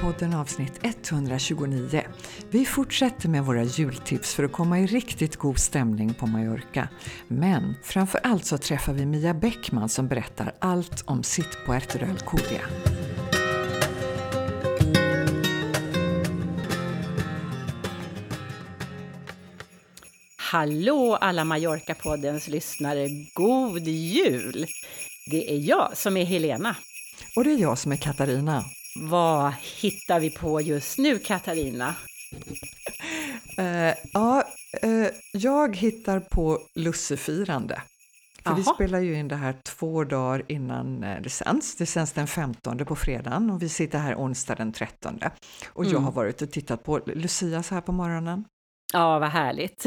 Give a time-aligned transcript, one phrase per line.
[0.00, 2.02] Mallorca-podden avsnitt 129.
[2.50, 6.88] Vi fortsätter med våra jultips för att komma i riktigt god stämning på Mallorca.
[7.28, 12.18] Men framför allt så träffar vi Mia Bäckman som berättar allt om sitt Puerto del
[12.18, 12.60] Curia.
[20.36, 24.66] Hallå alla Mallorca-poddens lyssnare, god jul!
[25.30, 26.76] Det är jag som är Helena.
[27.36, 28.64] Och det är jag som är Katarina.
[28.96, 31.94] Vad hittar vi på just nu, Katarina?
[33.58, 34.44] Uh, ja,
[34.84, 37.82] uh, jag hittar på lussefirande.
[38.44, 41.76] För vi spelar ju in det här två dagar innan eh, det sänds.
[41.76, 45.20] Det sänds den 15 på fredagen och vi sitter här onsdag den 13.
[45.68, 45.94] Och mm.
[45.94, 48.44] jag har varit och tittat på Lucia så här på morgonen.
[48.92, 49.86] Ja, vad härligt.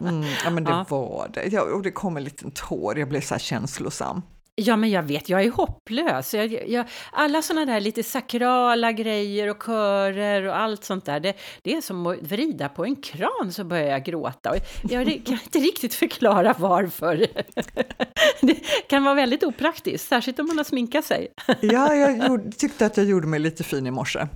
[0.00, 0.86] mm, ja, men det ja.
[0.88, 1.46] var det.
[1.46, 4.22] Ja, och det kom en liten tår, jag blev så här känslosam.
[4.62, 6.34] Ja, men jag vet, jag är hopplös.
[6.34, 11.34] Jag, jag, alla sådana där lite sakrala grejer och körer och allt sånt där, det,
[11.62, 14.50] det är som att vrida på en kran så börjar jag gråta.
[14.50, 17.26] Och jag kan inte riktigt förklara varför.
[18.40, 18.54] Det
[18.88, 21.28] kan vara väldigt opraktiskt, särskilt om man har sminkat sig.
[21.60, 24.26] Ja, jag gjorde, tyckte att jag gjorde mig lite fin i morse.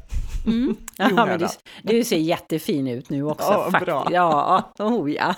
[0.46, 0.76] Mm.
[0.96, 1.46] Ja, men du,
[1.82, 3.52] du, ser jättefin ut nu också.
[3.52, 3.86] Ja, faktiskt.
[3.86, 4.08] bra.
[4.10, 5.34] Ja, oh, ja.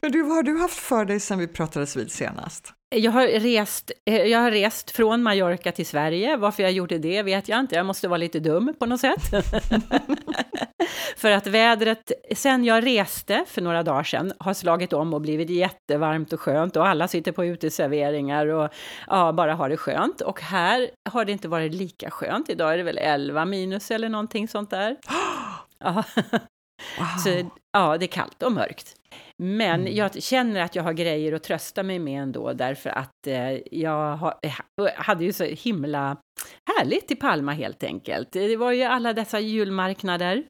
[0.00, 2.75] Men du, vad har du haft för dig sen vi pratades vid senast?
[2.88, 6.36] Jag har, rest, eh, jag har rest från Mallorca till Sverige.
[6.36, 7.74] Varför jag gjorde det vet jag inte.
[7.74, 9.22] Jag måste vara lite dum på något sätt.
[11.16, 15.50] för att vädret, sen jag reste för några dagar sedan, har slagit om och blivit
[15.50, 18.70] jättevarmt och skönt och alla sitter på uteserveringar och
[19.06, 20.20] ja, bara har det skönt.
[20.20, 22.48] Och här har det inte varit lika skönt.
[22.48, 24.96] Idag är det väl 11 minus eller någonting sånt där.
[25.78, 26.04] ja.
[26.98, 27.06] Wow.
[27.06, 28.94] Så ja, det är kallt och mörkt.
[29.38, 29.94] Men mm.
[29.94, 34.16] jag känner att jag har grejer att trösta mig med ändå, därför att eh, jag
[34.16, 34.52] ha, eh,
[34.94, 36.16] hade ju så himla
[36.78, 38.32] härligt i Palma helt enkelt.
[38.32, 40.44] Det var ju alla dessa julmarknader.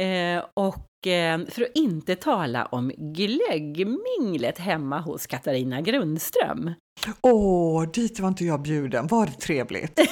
[0.00, 0.82] Eh, och eh,
[1.48, 6.70] för att inte tala om glöggminglet hemma hos Katarina Grundström.
[7.20, 9.06] Åh, dit var inte jag bjuden.
[9.06, 10.00] Var det trevligt?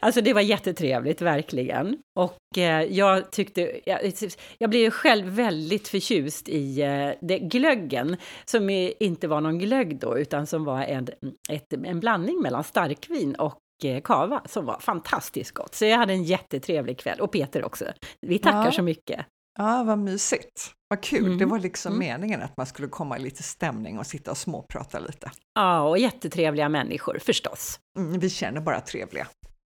[0.00, 1.98] alltså det var jättetrevligt, verkligen.
[2.18, 4.12] Och eh, jag tyckte, jag,
[4.58, 10.18] jag blev själv väldigt förtjust i eh, det, glöggen, som inte var någon glögg då,
[10.18, 11.08] utan som var en,
[11.50, 13.61] ett, en blandning mellan starkvin och eh,
[14.04, 15.74] kava som var fantastiskt gott.
[15.74, 17.84] Så jag hade en jättetrevlig kväll, och Peter också.
[18.20, 18.72] Vi tackar ja.
[18.72, 19.26] så mycket.
[19.58, 20.70] Ja, vad mysigt.
[20.88, 21.26] Vad kul.
[21.26, 21.38] Mm.
[21.38, 22.08] Det var liksom mm.
[22.08, 25.30] meningen att man skulle komma i lite stämning och sitta och småprata lite.
[25.54, 27.80] Ja, och jättetrevliga människor förstås.
[27.98, 29.26] Mm, vi känner bara trevliga.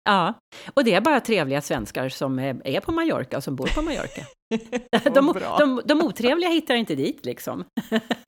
[0.04, 0.34] Ja,
[0.74, 4.26] och det är bara trevliga svenskar som är på Mallorca och som bor på Mallorca.
[5.14, 7.66] de, de, de otrevliga hittar inte dit liksom.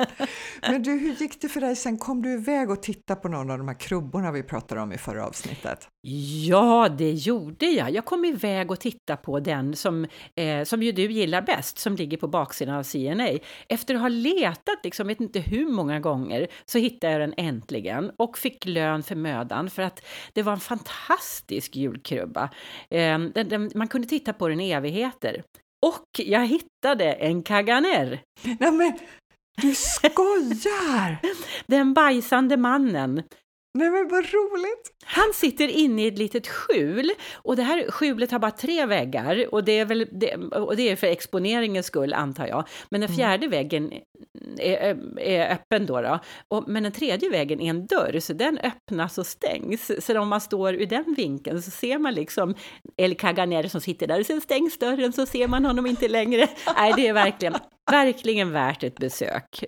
[0.61, 1.97] Men du, hur gick det för dig sen?
[1.97, 4.97] Kom du iväg och tittade på någon av de här krubborna vi pratade om i
[4.97, 5.87] förra avsnittet?
[6.47, 7.91] Ja, det gjorde jag.
[7.91, 11.95] Jag kom iväg och tittade på den som, eh, som ju du gillar bäst, som
[11.95, 13.29] ligger på baksidan av CNA.
[13.69, 18.11] Efter att ha letat, liksom, vet inte hur många gånger, så hittade jag den äntligen
[18.17, 20.03] och fick lön för mödan för att
[20.33, 22.49] det var en fantastisk julkrubba.
[22.89, 25.43] Eh, den, den, man kunde titta på den i evigheter.
[25.86, 28.22] Och jag hittade en kaganer.
[28.59, 28.94] Nej men,
[29.62, 31.22] du skojar!
[31.68, 33.24] Den bajsande mannen
[33.73, 34.91] Nej men vad roligt!
[35.05, 39.53] Han sitter inne i ett litet skjul och det här skjulet har bara tre väggar
[39.53, 42.67] och det är väl det, och det är för exponeringens skull antar jag.
[42.89, 43.17] Men den mm.
[43.17, 43.51] fjärde mm.
[43.51, 43.93] väggen
[44.57, 46.19] är, är, öppen då, då.
[46.47, 49.91] Och, men den tredje väggen är en dörr så den öppnas och stängs.
[49.99, 52.55] Så om man står ur den vinkeln så ser man liksom
[52.97, 56.47] El Caganer som sitter där och sen stängs dörren så ser man honom inte längre.
[56.77, 57.55] Nej, det är verkligen
[57.91, 59.63] verkligen värt ett besök.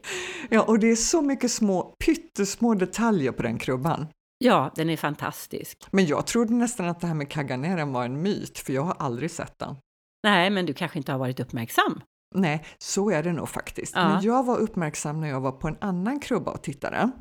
[0.50, 4.08] Ja, och det är så mycket små, pyttesmå detaljer på den krubban.
[4.38, 5.84] Ja, den är fantastisk.
[5.92, 8.96] Men jag trodde nästan att det här med Kaganeren var en myt, för jag har
[9.00, 9.76] aldrig sett den.
[10.24, 12.02] Nej, men du kanske inte har varit uppmärksam?
[12.36, 13.94] Nej, så är det nog faktiskt.
[13.96, 14.10] Ja.
[14.10, 17.12] Men jag var uppmärksam när jag var på en annan krubba och tittade.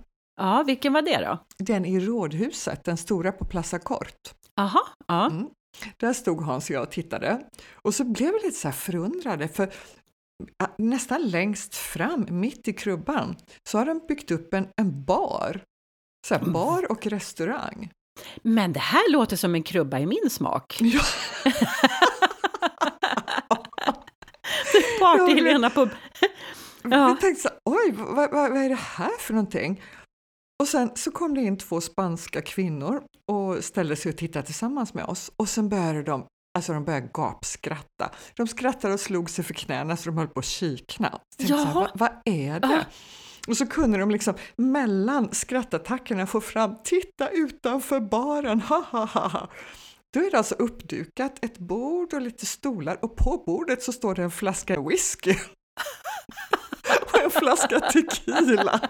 [0.41, 1.39] Ja, vilken var det då?
[1.59, 4.35] Den i Rådhuset, den stora på Plaza Kort.
[4.61, 5.27] Aha, ja.
[5.27, 5.47] Mm.
[5.97, 7.41] Där stod Hans och jag och tittade.
[7.73, 9.73] Och så blev vi lite så här förundrade, för
[10.79, 13.37] nästan längst fram, mitt i krubban,
[13.69, 15.63] så har de byggt upp en, en bar.
[16.29, 17.91] Så här, bar och restaurang.
[18.43, 20.81] Men det här låter som en krubba i min smak.
[20.85, 21.01] Ja.
[25.01, 25.89] Party-Helena på...
[26.83, 27.09] ja.
[27.09, 29.83] Jag tänkte så oj, vad, vad, vad, är det här för någonting?
[30.63, 33.03] Och sen så kom det in två spanska kvinnor
[33.33, 37.09] och ställde sig och tittade tillsammans med oss och sen började de Alltså de började
[37.15, 38.11] gapskratta.
[38.37, 41.21] De skrattade och slog sig för knäna så de höll på att kikna.
[41.75, 42.87] Vad, vad är det?
[43.49, 49.49] Och så kunde de liksom mellan skrattattackerna få fram ”titta utanför baren, ha ha ha”.
[50.15, 54.15] Då är det alltså uppdukat ett bord och lite stolar och på bordet så står
[54.15, 55.35] det en flaska whisky
[57.13, 58.81] och en flaska tequila.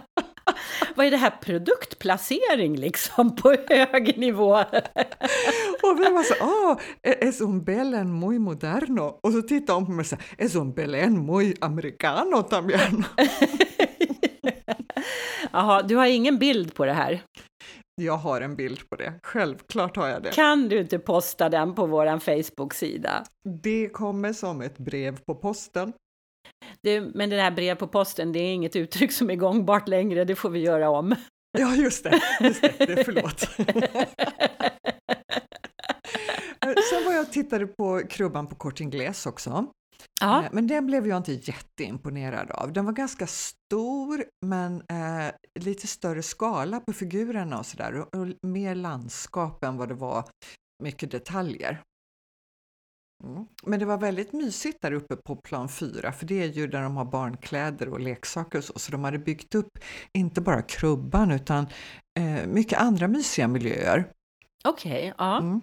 [0.94, 4.52] Vad är det här produktplacering liksom på hög nivå?
[5.82, 9.18] och vi var så, ah, es un belen muy moderno.
[9.22, 13.04] Och så tittade hon på mig och sa, es un belen muy americano también.
[15.52, 17.22] Jaha, du har ingen bild på det här?
[17.94, 20.30] Jag har en bild på det, självklart har jag det.
[20.30, 23.24] Kan du inte posta den på vår Facebook-sida?
[23.62, 25.92] Det kommer som ett brev på posten.
[26.82, 30.24] Det, men det här brev på posten, det är inget uttryck som är gångbart längre,
[30.24, 31.14] det får vi göra om.
[31.58, 33.40] Ja, just det, just det, det förlåt.
[36.90, 39.66] Sen var jag och tittade på krubban på Kortingles också.
[40.20, 40.44] Ja.
[40.44, 42.72] Eh, men den blev jag inte jätteimponerad av.
[42.72, 48.28] Den var ganska stor men eh, lite större skala på figurerna och sådär och, och
[48.42, 50.24] mer landskap än vad det var
[50.82, 51.82] mycket detaljer.
[53.24, 53.46] Mm.
[53.62, 56.82] Men det var väldigt mysigt där uppe på plan 4 för det är ju där
[56.82, 59.78] de har barnkläder och leksaker och så, så de hade byggt upp
[60.18, 61.66] inte bara krubban utan
[62.18, 64.10] eh, mycket andra mysiga miljöer.
[64.64, 65.38] Okej, okay, ja.
[65.38, 65.60] Mm.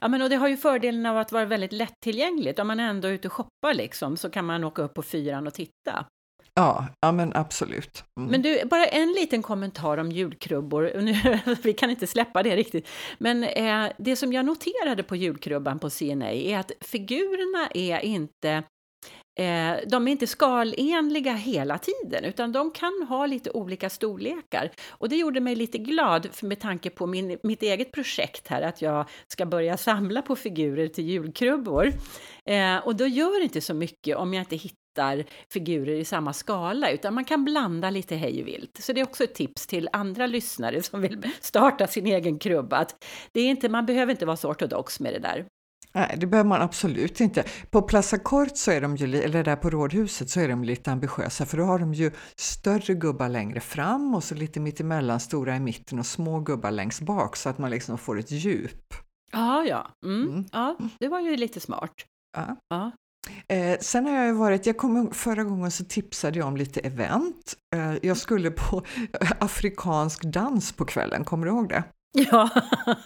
[0.00, 2.58] Ja, men och det har ju fördelen av att vara väldigt lättillgängligt.
[2.58, 5.46] Om man ändå är ute och shoppar liksom, så kan man åka upp på fyran
[5.46, 6.06] och titta.
[6.54, 8.04] Ja, ja men absolut.
[8.20, 8.30] Mm.
[8.30, 10.92] Men du, bara en liten kommentar om julkrubbor.
[11.00, 12.88] Nu, vi kan inte släppa det riktigt.
[13.18, 18.62] Men eh, det som jag noterade på julkrubban på CNA är att figurerna är inte
[19.38, 24.70] Eh, de är inte skalenliga hela tiden, utan de kan ha lite olika storlekar.
[24.88, 28.82] Och det gjorde mig lite glad med tanke på min, mitt eget projekt här, att
[28.82, 31.92] jag ska börja samla på figurer till julkrubbor.
[32.44, 34.78] Eh, och då gör det inte så mycket om jag inte hittar
[35.52, 38.78] figurer i samma skala, utan man kan blanda lite hej vilt.
[38.80, 42.76] Så det är också ett tips till andra lyssnare som vill starta sin egen krubba,
[42.76, 45.46] att det är inte, man behöver inte vara så ortodox med det där.
[45.92, 47.44] Nej, det behöver man absolut inte.
[47.70, 50.92] På Plaza Kort, så är de ju, eller där på Rådhuset, så är de lite
[50.92, 55.56] ambitiösa för då har de ju större gubbar längre fram och så lite mittemellan, stora
[55.56, 58.94] i mitten och små gubbar längst bak så att man liksom får ett djup.
[59.32, 59.90] Ja, ja.
[60.04, 60.28] Mm.
[60.28, 60.44] Mm.
[60.52, 61.94] ja det var ju lite smart.
[62.36, 62.56] Ja.
[62.68, 62.92] ja.
[63.48, 66.80] Eh, sen har jag ju varit, jag kom, förra gången så tipsade jag om lite
[66.80, 67.54] event.
[67.76, 68.82] Eh, jag skulle på
[69.40, 71.84] afrikansk dans på kvällen, kommer du ihåg det?
[72.12, 72.50] Ja.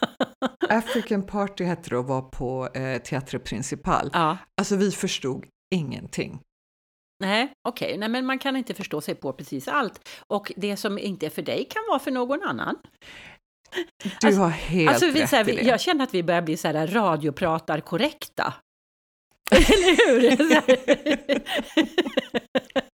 [0.69, 4.11] African Party hette det och var på eh, Teatre Principal.
[4.13, 4.39] Ja.
[4.61, 6.41] Alltså vi förstod ingenting.
[7.23, 7.99] Nej, okej, okay.
[7.99, 10.09] Nej, men man kan inte förstå sig på precis allt.
[10.27, 12.77] Och det som inte är för dig kan vara för någon annan.
[14.01, 15.63] Du alltså, har helt alltså, vi, rätt här, i det.
[15.63, 18.55] Jag känner att vi börjar bli så här radiopratar korrekta.
[19.53, 21.43] Eller hur?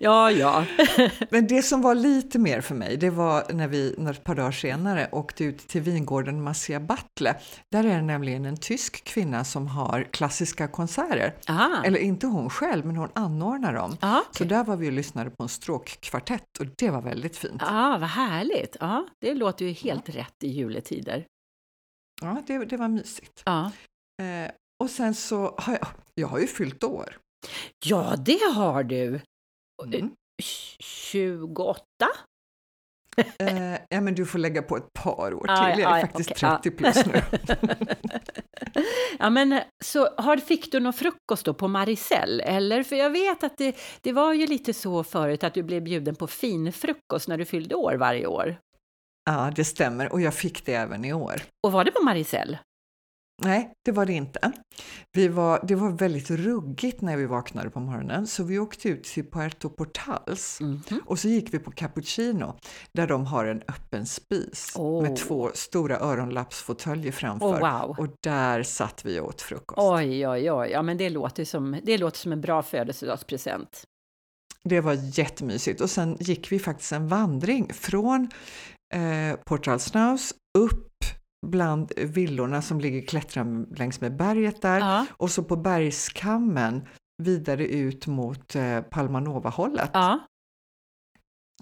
[0.00, 0.64] Ja, ja.
[1.30, 4.52] Men det som var lite mer för mig, det var när vi några par dagar
[4.52, 7.34] senare åkte ut till vingården Massia Battle.
[7.72, 11.34] Där är det nämligen en tysk kvinna som har klassiska konserter.
[11.48, 11.82] Aha.
[11.84, 13.96] Eller inte hon själv, men hon anordnar dem.
[14.00, 14.32] Aha, okay.
[14.32, 17.62] Så där var vi och lyssnade på en stråkkvartett och det var väldigt fint.
[17.64, 18.76] Ja, vad härligt!
[18.80, 20.20] Ja, det låter ju helt ja.
[20.20, 21.24] rätt i juletider.
[22.22, 23.42] Ja, det, det var mysigt.
[23.44, 23.70] Ja.
[24.22, 24.50] Eh,
[24.84, 27.18] och sen så har jag, jag har ju fyllt år.
[27.84, 29.20] Ja, det har du!
[29.84, 30.10] Mm.
[30.78, 31.82] 28?
[33.38, 35.82] eh, ja, men du får lägga på ett par år till.
[35.82, 37.22] jag är faktiskt okay, 30 plus nu.
[39.18, 42.40] ja, men så har, fick du någon frukost då på Maricel?
[42.40, 42.82] Eller?
[42.82, 46.14] För jag vet att det, det var ju lite så förut att du blev bjuden
[46.14, 48.56] på finfrukost när du fyllde år varje år.
[49.30, 51.42] Ja, det stämmer och jag fick det även i år.
[51.66, 52.58] Och var det på Maricel?
[53.42, 54.52] Nej, det var det inte.
[55.12, 59.04] Vi var, det var väldigt ruggigt när vi vaknade på morgonen så vi åkte ut
[59.04, 61.00] till Puerto Portals mm -hmm.
[61.06, 62.58] och så gick vi på Cappuccino
[62.92, 65.02] där de har en öppen spis oh.
[65.02, 67.98] med två stora öronlappsfåtöljer framför oh, wow.
[67.98, 69.78] och där satt vi och åt frukost.
[69.78, 73.84] Oj, oj, oj, ja men det låter som, det låter som en bra födelsedagspresent.
[74.64, 78.28] Det var jättemysigt och sen gick vi faktiskt en vandring från
[78.94, 80.96] eh, Portalsnaus upp
[81.46, 85.06] bland villorna som ligger klättrande längs med berget där ja.
[85.10, 86.88] och så på bergskammen
[87.22, 89.90] vidare ut mot eh, Palmanova-hållet.
[89.94, 90.26] Ja.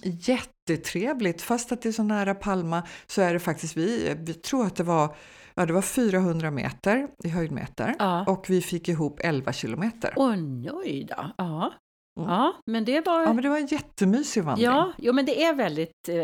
[0.02, 4.66] Jättetrevligt, fast att det är så nära Palma så är det faktiskt, vi, vi tror
[4.66, 5.16] att det var,
[5.54, 8.24] ja, det var 400 meter i höjdmeter ja.
[8.28, 10.12] och vi fick ihop 11 kilometer.
[10.16, 11.30] Oj, oj då!
[11.36, 11.72] Ja.
[12.20, 12.30] Mm.
[12.30, 13.22] Ja, men det var...
[13.22, 14.64] Ja, men det var en jättemysig vandring.
[14.64, 16.14] Ja, jo, men det är väldigt, eh,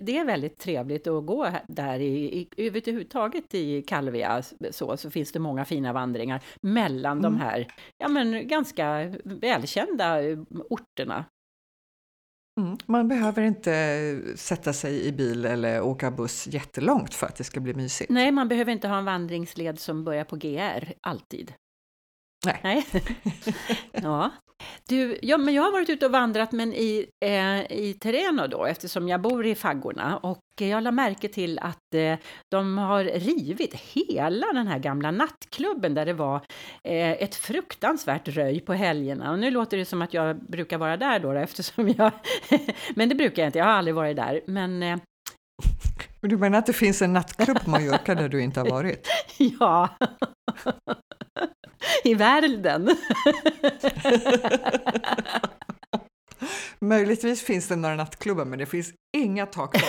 [0.00, 5.32] det är väldigt trevligt att gå där i, i överhuvudtaget i Kalvia så, så finns
[5.32, 7.22] det många fina vandringar mellan mm.
[7.22, 7.66] de här,
[7.98, 10.18] ja men ganska välkända
[10.70, 11.24] orterna.
[12.60, 12.76] Mm.
[12.86, 17.60] Man behöver inte sätta sig i bil eller åka buss jättelångt för att det ska
[17.60, 18.10] bli mysigt.
[18.10, 21.52] Nej, man behöver inte ha en vandringsled som börjar på GR, alltid.
[22.46, 22.60] Nej.
[22.62, 22.86] Nej.
[23.92, 24.30] ja.
[24.88, 28.64] Du, ja, men jag har varit ute och vandrat men i, eh, i Terreno då,
[28.64, 30.16] eftersom jag bor i faggorna.
[30.16, 32.14] Och jag la märke till att eh,
[32.50, 36.36] de har rivit hela den här gamla nattklubben där det var
[36.88, 39.30] eh, ett fruktansvärt röj på helgerna.
[39.30, 42.12] Och nu låter det som att jag brukar vara där då, eftersom jag...
[42.94, 44.40] men det brukar jag inte, jag har aldrig varit där.
[44.46, 44.98] Men eh,
[46.20, 49.08] du menar att det finns en nattklubb på Mallorca där du inte har varit?
[49.60, 49.88] ja.
[52.04, 52.96] I världen.
[56.78, 59.76] Möjligtvis finns det några nattklubbar, men det finns inga tak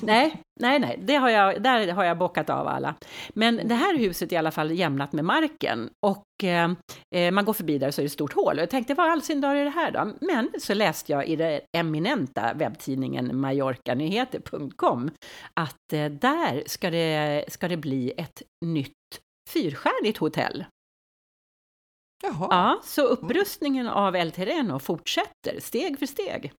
[0.00, 2.94] nej, nej, nej, det har jag, där har jag bockat av alla.
[3.34, 6.70] Men det här huset är i alla fall jämnat med marken och eh,
[7.14, 8.56] eh man går förbi där så är det ett stort hål.
[8.56, 10.12] Och jag tänkte, vad all sin dag är det här då?
[10.20, 15.10] Men så läste jag i den eminenta webbtidningen mallorcanyheter.com
[15.54, 18.92] att eh, där ska det, ska det bli ett nytt
[19.50, 20.64] fyrstjärnigt hotell.
[22.22, 22.48] Jaha.
[22.50, 26.52] Ja, så upprustningen av El Terreno fortsätter steg för steg.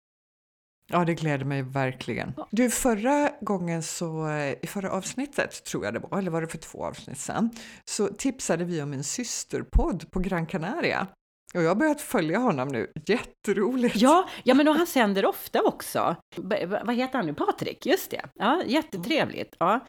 [0.88, 2.34] Ja, det gläder mig verkligen.
[2.52, 4.30] Du, förra gången så,
[4.62, 7.50] i förra avsnittet tror jag det var, eller var det för två avsnitt sedan,
[7.86, 11.08] så tipsade vi om en systerpodd på Gran Canaria.
[11.54, 12.92] Och jag har börjat följa honom nu.
[13.06, 13.96] Jätteroligt!
[13.96, 16.16] Ja, ja men och han sänder ofta också.
[16.38, 17.34] B vad heter han nu?
[17.34, 18.22] Patrik, just det.
[18.36, 19.56] Ja, jättetrevligt.
[19.60, 19.80] Ja.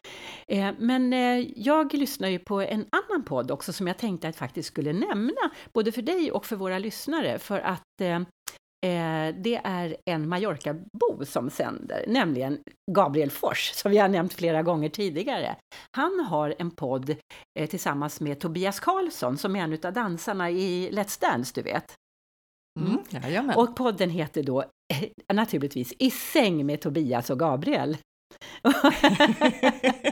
[0.47, 4.35] Eh, men eh, jag lyssnar ju på en annan podd också som jag tänkte att
[4.35, 8.19] jag faktiskt skulle nämna, både för dig och för våra lyssnare, för att eh,
[8.83, 12.59] Eh, det är en Mallorca-bo som sänder, nämligen
[12.91, 15.55] Gabriel Fors, som vi har nämnt flera gånger tidigare.
[15.97, 17.15] Han har en podd
[17.59, 21.93] eh, tillsammans med Tobias Karlsson, som är en av dansarna i Let's Dance, du vet.
[22.79, 22.99] Mm.
[23.23, 23.49] Mm.
[23.57, 27.97] Och podden heter då eh, naturligtvis I säng med Tobias och Gabriel.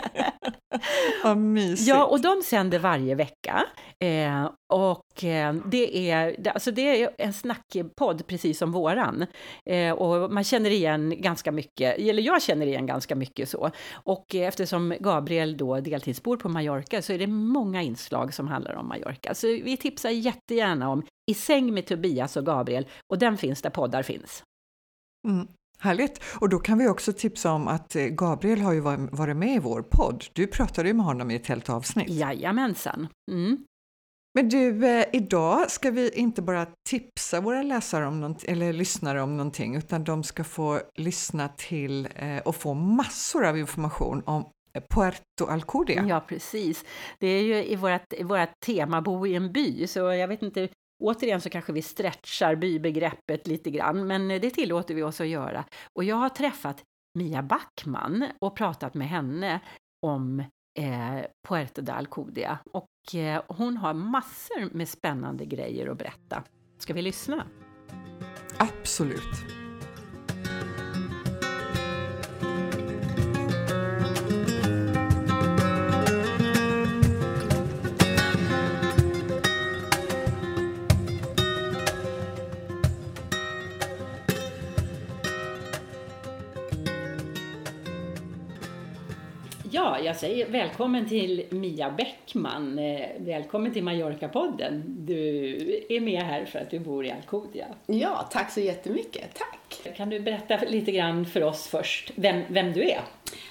[1.24, 1.88] Vad mysigt!
[1.88, 3.66] Ja, och de sänder varje vecka.
[4.00, 9.25] Eh, och eh, det, är, alltså det är en snackpodd precis som våran.
[9.66, 13.72] Eh, och man känner igen ganska mycket, eller jag känner igen ganska mycket så.
[13.94, 18.88] Och eftersom Gabriel då deltidsbor på Mallorca så är det många inslag som handlar om
[18.88, 19.34] Mallorca.
[19.34, 23.70] Så vi tipsar jättegärna om I säng med Tobias och Gabriel och den finns där
[23.70, 24.44] poddar finns.
[25.28, 25.48] Mm.
[25.81, 26.23] Härligt!
[26.39, 28.79] Och då kan vi också tipsa om att eh, Gabriel har ju
[29.11, 30.25] varit med i vår podd.
[30.33, 32.09] Du pratade ju med honom i ett helt avsnitt.
[32.09, 33.07] Jajamensan!
[33.31, 33.57] Mm.
[34.33, 39.38] Men du, eh, idag ska vi inte bara tipsa våra läsare om eller lyssnare om
[39.38, 44.45] någonting, utan de ska få lyssna till eh, och få massor av information om
[44.89, 46.05] Puerto Alcudia.
[46.09, 46.85] Ja, precis.
[47.19, 50.41] Det är ju i vårt, i vårt tema Bo i en by, så jag vet
[50.41, 50.69] inte
[51.01, 55.65] Återigen så kanske vi stretchar bybegreppet lite grann, men det tillåter vi oss att göra.
[55.93, 56.84] Och jag har träffat
[57.20, 59.60] Mia Backman och pratat med henne
[60.05, 60.39] om
[60.79, 62.60] eh, Puerto de Alcudia.
[62.72, 66.43] Och eh, hon har massor med spännande grejer att berätta.
[66.77, 67.48] Ska vi lyssna?
[68.58, 69.61] Absolut!
[90.03, 92.79] Jag säger välkommen till Mia Bäckman.
[92.79, 94.84] Eh, välkommen till Mallorca-podden.
[94.86, 97.67] Du är med här för att du bor i Alcudia.
[97.86, 99.34] Ja, tack så jättemycket.
[99.34, 99.96] Tack!
[99.98, 103.01] Kan du berätta lite grann för oss först vem, vem du är?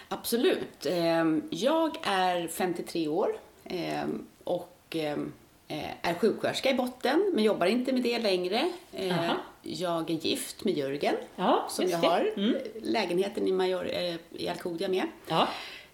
[0.08, 0.86] Absolut.
[0.86, 5.32] Ehm, jag är 53 år ehm, och ehm,
[5.68, 8.70] eh, är sjuksköterska i botten, men jobbar inte med det längre.
[9.10, 9.34] Aha.
[9.62, 12.54] Jag är gift med Jörgen, ja, som jag har mm.
[12.82, 15.06] lägenheten i, Major, eh, i Alcudia med.
[15.28, 15.48] Ja.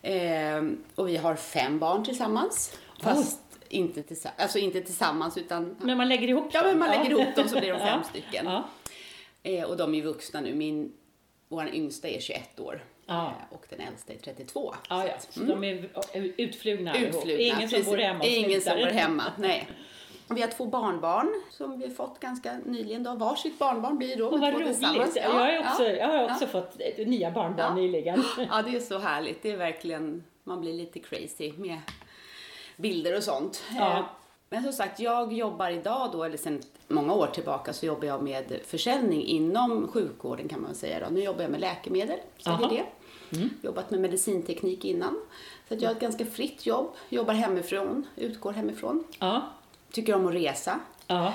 [0.06, 0.62] Eh,
[0.94, 2.78] och vi har fem barn tillsammans.
[3.02, 5.76] Fast inte, tillsa alltså inte tillsammans utan...
[5.80, 6.50] Men man lägger ihop dem?
[6.54, 8.46] Ja, men man lägger ihop dem så blir de fem stycken.
[8.46, 8.68] Ja.
[9.42, 10.54] Eh, och de är vuxna nu.
[10.54, 10.92] Min,
[11.48, 12.84] vår yngsta är 21 år.
[13.06, 13.26] Ja.
[13.26, 14.74] Eh, och den äldsta är 32.
[14.88, 15.14] Ja, ja.
[15.30, 15.60] Så mm.
[15.60, 15.90] de är
[16.36, 17.84] utflugna, utflugna Ingen precis.
[17.84, 19.68] som bor hemma Ingen som bor hemma, nej.
[20.28, 23.02] Vi har två barnbarn som vi fått ganska nyligen.
[23.02, 23.14] Då.
[23.14, 24.26] Varsitt barnbarn blir då.
[24.26, 24.78] Och vad roligt!
[24.80, 26.48] Ja, jag, har också, ja, jag har också ja.
[26.48, 28.24] fått nya barnbarn nyligen.
[28.50, 29.42] Ja, det är så härligt.
[29.42, 31.78] Det är verkligen, man blir lite crazy med
[32.76, 33.62] bilder och sånt.
[33.78, 34.04] Eh,
[34.50, 38.22] men som sagt, jag jobbar idag då, eller sedan många år tillbaka, så jobbar jag
[38.22, 41.00] med försäljning inom sjukvården kan man säga.
[41.00, 41.06] Då.
[41.10, 42.84] Nu jobbar jag med läkemedel, säljer det.
[43.36, 43.50] Mm.
[43.62, 45.20] Jobbat med medicinteknik innan.
[45.68, 49.04] Så jag har ett ganska fritt jobb, jobbar hemifrån, utgår hemifrån.
[49.18, 49.42] Ja
[49.96, 50.80] tycker om att resa.
[51.06, 51.32] Ja.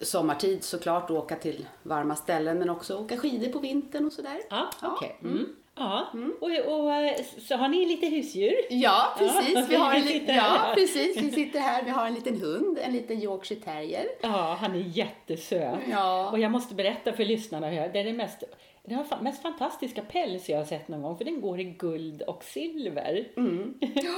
[0.00, 4.38] sommartid såklart åka till varma ställen men också åka skidor på vintern och sådär.
[4.50, 5.16] Ja, okej.
[5.22, 5.46] Mm.
[5.74, 6.06] Ja,
[6.40, 7.16] och, och eh,
[7.48, 8.54] så har ni lite husdjur?
[8.70, 9.54] Ja, precis.
[9.54, 11.16] Ja, vi, har en, li- ja, precis.
[11.16, 11.82] vi sitter här.
[11.82, 14.06] Vi har en liten hund, en liten Yorkshire terrier.
[14.22, 15.78] Ja, han är jättesöt.
[15.90, 16.30] Ja.
[16.30, 18.42] Och jag måste berätta för lyssnarna det är det mest,
[18.84, 22.22] den har mest fantastiska päls jag har sett någon gång, för den går i guld
[22.22, 23.28] och silver.
[23.36, 23.74] Mm.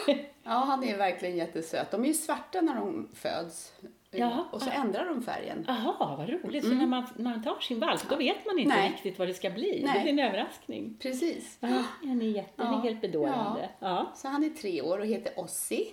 [0.46, 1.90] Ja, han är verkligen jättesöt.
[1.90, 3.72] De är ju svarta när de föds.
[4.10, 4.48] Ja.
[4.52, 5.64] Och så ändrar de färgen.
[5.68, 6.64] Jaha, vad roligt.
[6.64, 8.90] Så när man, när man tar sin valp, då vet man inte Nej.
[8.90, 9.82] riktigt vad det ska bli.
[9.84, 9.94] Nej.
[9.94, 10.96] Det blir en överraskning.
[11.02, 11.56] Precis.
[11.60, 12.78] Ja, den är, jätte, den är Ja.
[12.78, 13.68] helt bedårande.
[13.78, 14.12] Ja.
[14.14, 15.88] Så han är tre år och heter Ossi.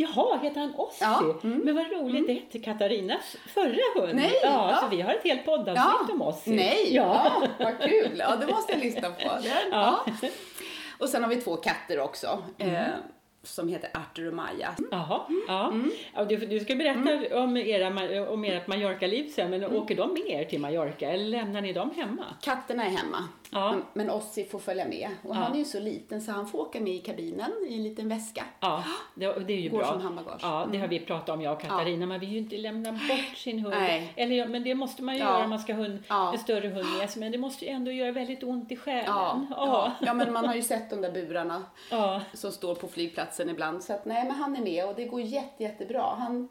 [0.00, 0.98] Jaha, heter han Ossi?
[1.00, 1.58] Ja, mm.
[1.64, 4.14] Men vad roligt, det hette Katarinas förra hund.
[4.14, 4.78] Nej, ja, ja.
[4.82, 6.50] Så vi har ett helt poddavsnitt om Ossi.
[6.50, 7.32] Nej, Ja.
[7.42, 7.48] ja.
[7.64, 8.10] vad kul.
[8.18, 9.28] Ja, det måste jag lyssna på.
[9.30, 10.04] Är, ja.
[10.98, 12.42] Och sen har vi två katter också.
[12.58, 12.74] Mm.
[12.74, 12.82] Eh,
[13.42, 14.74] som heter Arthur och Maja.
[14.90, 15.66] Jaha, ja.
[15.68, 15.90] Mm.
[16.14, 19.76] ja du, du ska berätta om, era, om ert Mallorca-liv sen, men Mm.
[19.76, 22.24] åker de med er till Mallorca eller lämnar ni dem hemma?
[22.42, 23.28] Katterna är hemma.
[23.50, 23.70] Ja.
[23.72, 25.08] Men- Men Ossi får följa med.
[25.22, 25.38] Och Ja.
[25.40, 28.08] han är ju så liten så han får åka med i kabinen i en liten
[28.08, 28.44] väska.
[28.60, 29.86] Ja, det, det är ju Går bra.
[29.86, 30.40] som handbagage.
[30.42, 32.06] Ja, det har vi pratat om, jag och Katarina.
[32.06, 33.74] Man vill ju inte lämna bort sin hund.
[33.78, 34.12] Nej.
[34.16, 35.26] Eller, ja, men det måste man ju Ja.
[35.32, 36.32] göra om man ska ha Ja.
[36.32, 37.20] en större hund med sig.
[37.20, 39.04] Men det måste ju ändå göra väldigt ont i själen.
[39.06, 39.56] Ja, Ja.
[39.56, 39.92] ja.
[40.06, 42.20] ja, men man har ju sett de där burarna Ja.
[42.34, 43.82] som står på flygplatsen ibland.
[43.84, 46.14] Så att nej, men han är med och det går jätte, jättebra.
[46.18, 46.48] Han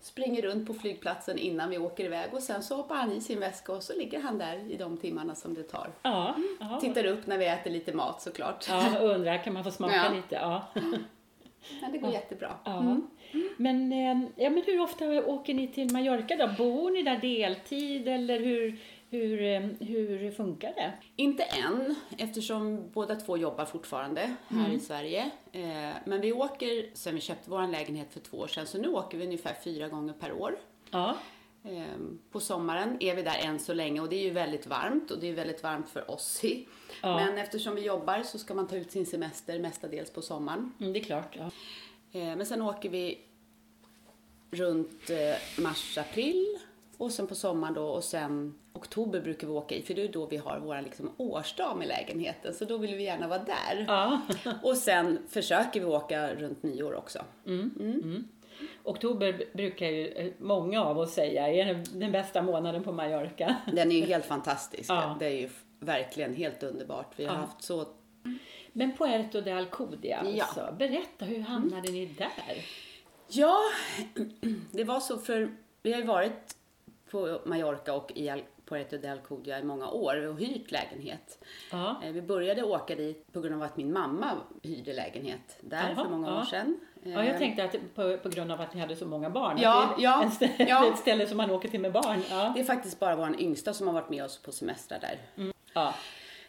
[0.00, 3.40] springer runt på flygplatsen innan vi åker iväg och sen så hoppar han i sin
[3.40, 5.90] väska och så ligger han där i de timmarna som det tar.
[6.02, 6.78] Ja, ja.
[6.80, 8.66] Tittar upp när vi äter lite mat såklart.
[8.68, 10.14] ja, och undrar, kan man få smaka Ja.
[10.16, 10.34] lite?
[10.34, 10.62] Ja.
[11.80, 12.50] Men det går jättebra.
[12.64, 12.96] Ja.
[13.56, 16.48] Men, eh, ja, men hur ofta åker ni till Mallorca då?
[16.64, 18.78] Bor ni där deltid eller hur,
[19.10, 20.92] hur, eh, hur funkar det?
[21.16, 25.30] Inte än, eftersom båda två jobbar fortfarande här i Sverige.
[25.52, 28.88] Eh, Men vi åker, sen vi köpte vår lägenhet för två år sedan, så nu
[28.88, 30.58] åker vi ungefär fyra gånger per år.
[30.90, 31.16] Ja,
[31.64, 35.10] Ehm, På sommaren är vi där än så länge och det är ju väldigt varmt
[35.10, 36.42] och det är väldigt varmt för oss.
[37.02, 37.16] Ja.
[37.16, 40.72] Men eftersom vi jobbar så ska man ta ut sin semester mestadels på sommaren.
[40.80, 41.36] mm, det är klart.
[41.38, 41.50] Ja.
[42.20, 43.18] Eh, Men sen åker vi
[44.50, 46.58] runt eh, mars, april
[46.98, 50.08] och sen på sommaren då och sen oktober brukar vi åka i för det är
[50.08, 53.84] då vi har vår liksom årsdag med lägenheten så då vill vi gärna vara där.
[53.88, 54.20] Ja.
[54.62, 57.18] Och sen försöker vi åka runt nyår också.
[58.84, 63.56] Oktober brukar ju eh, många av oss säga är den bästa månaden på Mallorca.
[63.72, 64.90] Den är ju helt fantastisk.
[64.90, 65.16] Ja.
[65.18, 65.48] Det är ju
[65.80, 67.12] verkligen helt underbart.
[67.16, 67.40] Vi har Ja.
[67.40, 67.86] haft så
[68.72, 70.44] Men Puerto de Alcudia Ja.
[70.44, 70.74] alltså.
[70.78, 72.64] Berätta, hur hamnade ni där?
[73.28, 73.58] Ja,
[74.72, 75.50] det var så för
[75.82, 76.56] vi har ju varit
[77.10, 81.44] på Mallorca och i Puerto de Alcudia i många år och hyrt lägenhet.
[81.72, 82.00] Ja.
[82.04, 84.30] Eh, Vi började åka dit på grund av att min mamma
[84.62, 86.40] hyrde lägenhet där Jaha, för många ja.
[86.40, 86.80] år sedan.
[87.02, 89.58] Ja, jag tänkte att på, på grund av att ni hade så många barn.
[89.60, 90.86] Ja, det är ja, en stä- ja.
[90.92, 92.22] ett ställe som man åker till med barn.
[92.30, 92.52] Ja.
[92.54, 95.18] Det är faktiskt bara vår yngsta som har varit med oss på semestrar där.
[95.74, 95.94] Ja.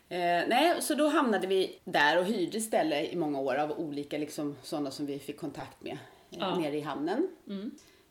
[0.09, 4.17] Eh, nej, så då hamnade vi där och hyrde ställe i många år av olika
[4.17, 5.93] liksom, sådana som vi fick kontakt med
[6.31, 6.55] eh, Ja.
[6.55, 7.27] nere i hamnen.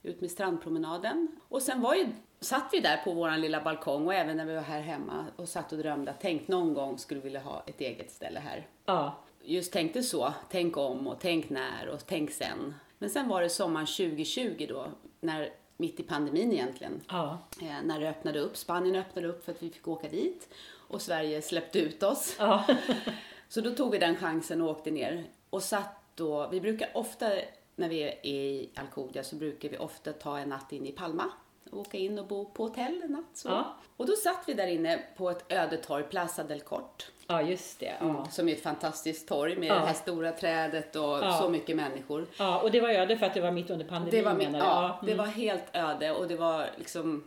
[0.02, 1.28] Ut med strandpromenaden.
[1.48, 2.06] Och sen var ju,
[2.40, 5.48] satt vi där på vår lilla balkong och även när vi var här hemma och
[5.48, 8.66] satt och drömde att tänk någon gång skulle vi vilja ha ett eget ställe här.
[8.84, 9.16] Ja.
[9.42, 12.74] Just tänkte så, tänk om och tänk när och tänk sen.
[12.98, 14.86] Men sen var det sommaren 2020 då,
[15.20, 17.00] när, mitt i pandemin egentligen.
[17.08, 17.38] Ja.
[17.62, 20.48] Eh, när det öppnade upp, Spanien öppnade upp för att vi fick åka dit
[20.88, 22.36] och Sverige släppte ut oss.
[22.38, 22.64] Ja.
[23.48, 27.30] Så då tog vi den chansen och åkte ner och satt då, vi brukar ofta
[27.76, 31.30] när vi är i Alcudia så brukar vi ofta ta en natt in i Palma
[31.72, 33.24] åka in och bo på hotell en natt.
[33.34, 33.48] Så.
[33.48, 33.76] Ja.
[33.96, 37.80] Och då satt vi där inne på ett öde torg, Plaza del Cort, ja, just
[37.80, 37.94] det.
[38.00, 38.26] Ja.
[38.30, 39.74] som är ett fantastiskt torg med Ja.
[39.74, 41.38] det här stora trädet och Ja.
[41.42, 42.26] så mycket människor.
[42.38, 44.50] ja, och det var öde för att det var mitt under pandemin Det var, mitt,
[44.50, 44.64] menar du?
[44.66, 45.24] ja, det Mm.
[45.26, 47.24] var helt öde och det var liksom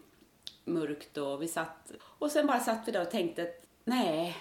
[0.66, 4.38] mörkt och vi satt och sen bara satt vi där och tänkte att nej,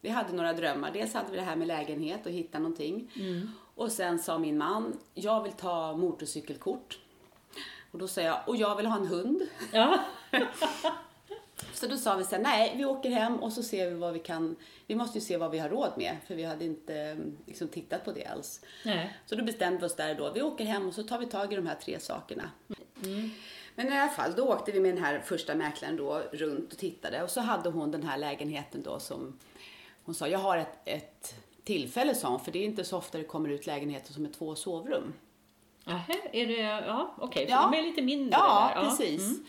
[0.00, 0.90] vi hade några drömmar.
[0.92, 3.10] Dels hade vi det här med lägenhet och hitta någonting.
[3.16, 3.48] Mm.
[3.74, 6.98] Och sen sa min man, jag vill ta motorcykelkort.
[7.92, 9.42] Och då sa jag, och jag vill ha en hund.
[9.72, 10.04] Ja.
[11.72, 14.12] Så då sa vi så här, nej, vi åker hem och så ser vi vad
[14.12, 16.94] vi kan, vi måste ju se vad vi har råd med, för vi hade inte
[16.94, 18.60] mm, liksom, tittat på det alls.
[18.84, 19.16] Nej.
[19.26, 21.52] Så då bestämde vi oss där då, vi åker hem och så tar vi tag
[21.52, 22.50] i de här tre sakerna.
[23.74, 26.78] Men i alla fall, då åkte vi med den här första mäklaren då runt och
[26.78, 29.38] tittade och så hade hon den här lägenheten då som
[30.04, 33.18] hon sa, jag har ett, ett tillfälle sa hon, för det är inte så ofta
[33.18, 35.12] det kommer ut lägenheter som är två sovrum.
[35.86, 36.52] Aha, är det,
[36.86, 37.70] ja okej, så Ja.
[37.72, 38.82] de är lite mindre Ja, där.
[38.84, 39.40] precis.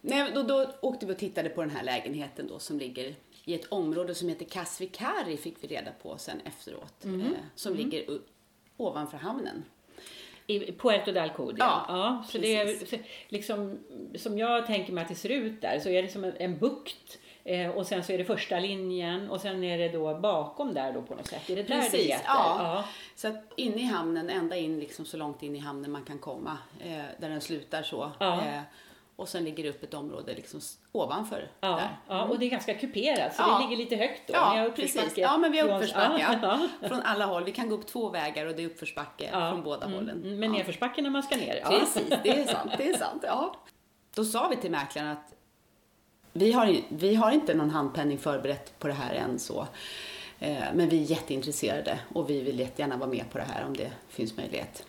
[0.00, 3.14] Nej, då, då åkte vi och tittade på den här lägenheten då som ligger
[3.44, 7.04] i ett område som heter Kasvikari fick vi reda på sen efteråt.
[7.04, 7.10] Eh,
[7.54, 8.20] som ligger u-
[8.76, 9.64] ovanför hamnen.
[10.46, 11.56] I Puerto del Alcudia?
[11.58, 12.76] Ja, ja så det är
[13.28, 13.78] liksom,
[14.18, 16.58] som jag tänker mig att det ser ut där så är det som en, en
[16.58, 20.74] bukt Eh, och sen så är det första linjen och sen är det då bakom
[20.74, 21.50] där då på något sätt.
[21.50, 22.24] Är det där Precis, det heter?
[22.26, 22.56] ja.
[22.58, 22.84] ja.
[23.16, 26.18] Så att inne i hamnen, ända in liksom så långt in i hamnen man kan
[26.18, 28.10] komma, eh, där den slutar så.
[28.18, 28.40] Ja.
[28.40, 28.60] Eh,
[29.16, 30.60] och sen ligger det upp ett område liksom
[30.92, 31.88] ovanför Ja, där.
[32.08, 33.58] ja, och det är ganska kuperat så Ja.
[33.58, 34.32] det ligger lite högt då.
[34.34, 35.12] Ja, precis.
[35.18, 36.38] Ja, men vi har uppförsbacke.
[36.42, 36.68] Ja.
[36.88, 37.44] Från alla håll.
[37.44, 39.50] Vi kan gå upp två vägar och det är uppförsbacke ja.
[39.50, 40.22] från båda Mm, hållen.
[40.24, 40.58] mm, Men ja.
[40.58, 41.60] nedförsbacke när man ska ner.
[41.62, 41.68] Ja.
[41.68, 42.70] Precis, det är sant.
[42.78, 43.56] Det är sant ja.
[44.14, 45.32] Då sa vi till mäklaren att
[46.36, 49.66] vi har, vi har inte någon handpenning förberett på det här än så.
[50.40, 53.76] Eh, Men vi är jätteintresserade och vi vill jättegärna vara med på det här om
[53.76, 54.84] det finns möjlighet.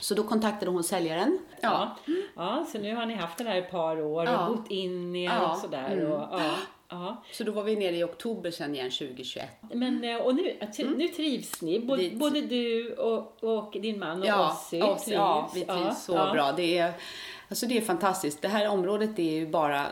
[0.00, 1.38] Så då kontaktade hon säljaren.
[1.60, 1.96] Ja.
[2.36, 4.46] ja, så nu har ni haft den här ett par år och Ja.
[4.48, 5.52] bott in i er Ja.
[5.52, 5.90] och sådär.
[5.92, 6.12] Mm.
[6.12, 6.54] Och, ja,
[6.88, 7.22] ja.
[7.32, 9.48] Så då var vi nere i oktober sen igen 2021.
[9.72, 12.14] Men, eh, och nu, att- nu trivs ni, både, Mm.
[12.14, 15.94] Vi- både du och, och din man och Ja, Ossi och, ja, vi trivs Ja,
[15.94, 16.32] så ja.
[16.32, 16.52] bra.
[16.52, 16.92] Det är,
[17.48, 18.42] alltså det är fantastiskt.
[18.42, 19.86] Det här området är ju bara,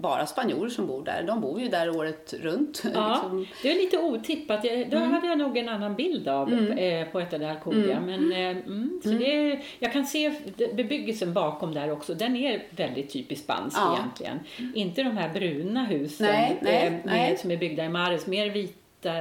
[0.00, 1.22] bara spanjorer som bor där.
[1.22, 2.82] De bor ju där året runt.
[2.94, 3.46] Ja, liksom.
[3.62, 4.62] det är lite otippat.
[4.90, 8.00] Då hade jag nog en annan bild av eh, Poeta de Alcudia.
[8.00, 10.32] Men, eh, mm, så det är, jag kan se
[10.74, 12.14] bebyggelsen bakom där också.
[12.14, 13.98] Den är väldigt typiskt spansk Ja.
[13.98, 14.40] egentligen.
[14.74, 17.36] Inte de här bruna husen Nej, nej, eh, med, nej.
[17.36, 18.26] som är byggda i Mares.
[18.26, 18.72] Mer vita.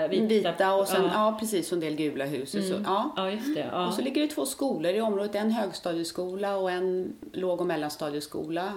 [0.10, 1.10] Vita, Vita och sen, ja.
[1.14, 1.38] ja.
[1.40, 2.56] precis, och en del gula hus.
[2.56, 3.14] Och, så, ja.
[3.16, 3.70] ja, just det.
[3.72, 3.88] Ja.
[3.88, 5.36] och så ligger det två skolor i området.
[5.36, 8.74] En högstadieskola och en låg och mellanstadieskola.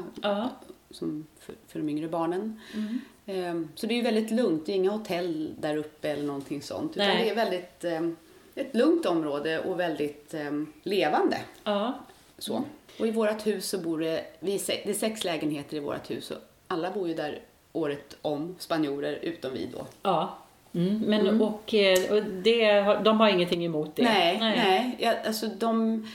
[0.90, 2.61] Som för, för de yngre barnen.
[2.74, 3.01] Mm.
[3.27, 4.66] Ehm, Så det är ju väldigt lugnt.
[4.66, 6.92] Det är inga hotell där uppe eller någonting sånt.
[6.96, 7.24] Utan Nej.
[7.24, 8.16] det är väldigt ehm,
[8.55, 11.38] ett lugnt område och väldigt ehm, levande.
[11.64, 11.98] ja.
[12.38, 12.64] Så.
[13.01, 15.81] Och i vårt hus så bor det, vi är se- det är sex lägenheter i
[15.81, 17.38] vårt hus och alla bor ju där
[17.72, 19.87] året om, spanjorer, utom vi då.
[20.03, 20.38] ja.
[20.74, 20.98] Mm.
[20.98, 24.03] Men, Och, eh, och det, de har ingenting emot det?
[24.03, 24.96] Nej, nej.
[25.01, 26.07] Ja, alltså de...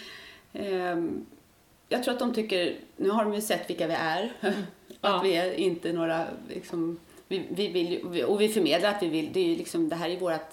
[1.94, 4.32] jag tror att de tycker, nu har de ju sett vilka vi är.
[5.02, 5.16] Ja.
[5.18, 9.08] att vi är inte några, liksom, vi, vi vill ju- och vi förmedlar att vi
[9.08, 10.52] vill, det är ju liksom, det här är vårt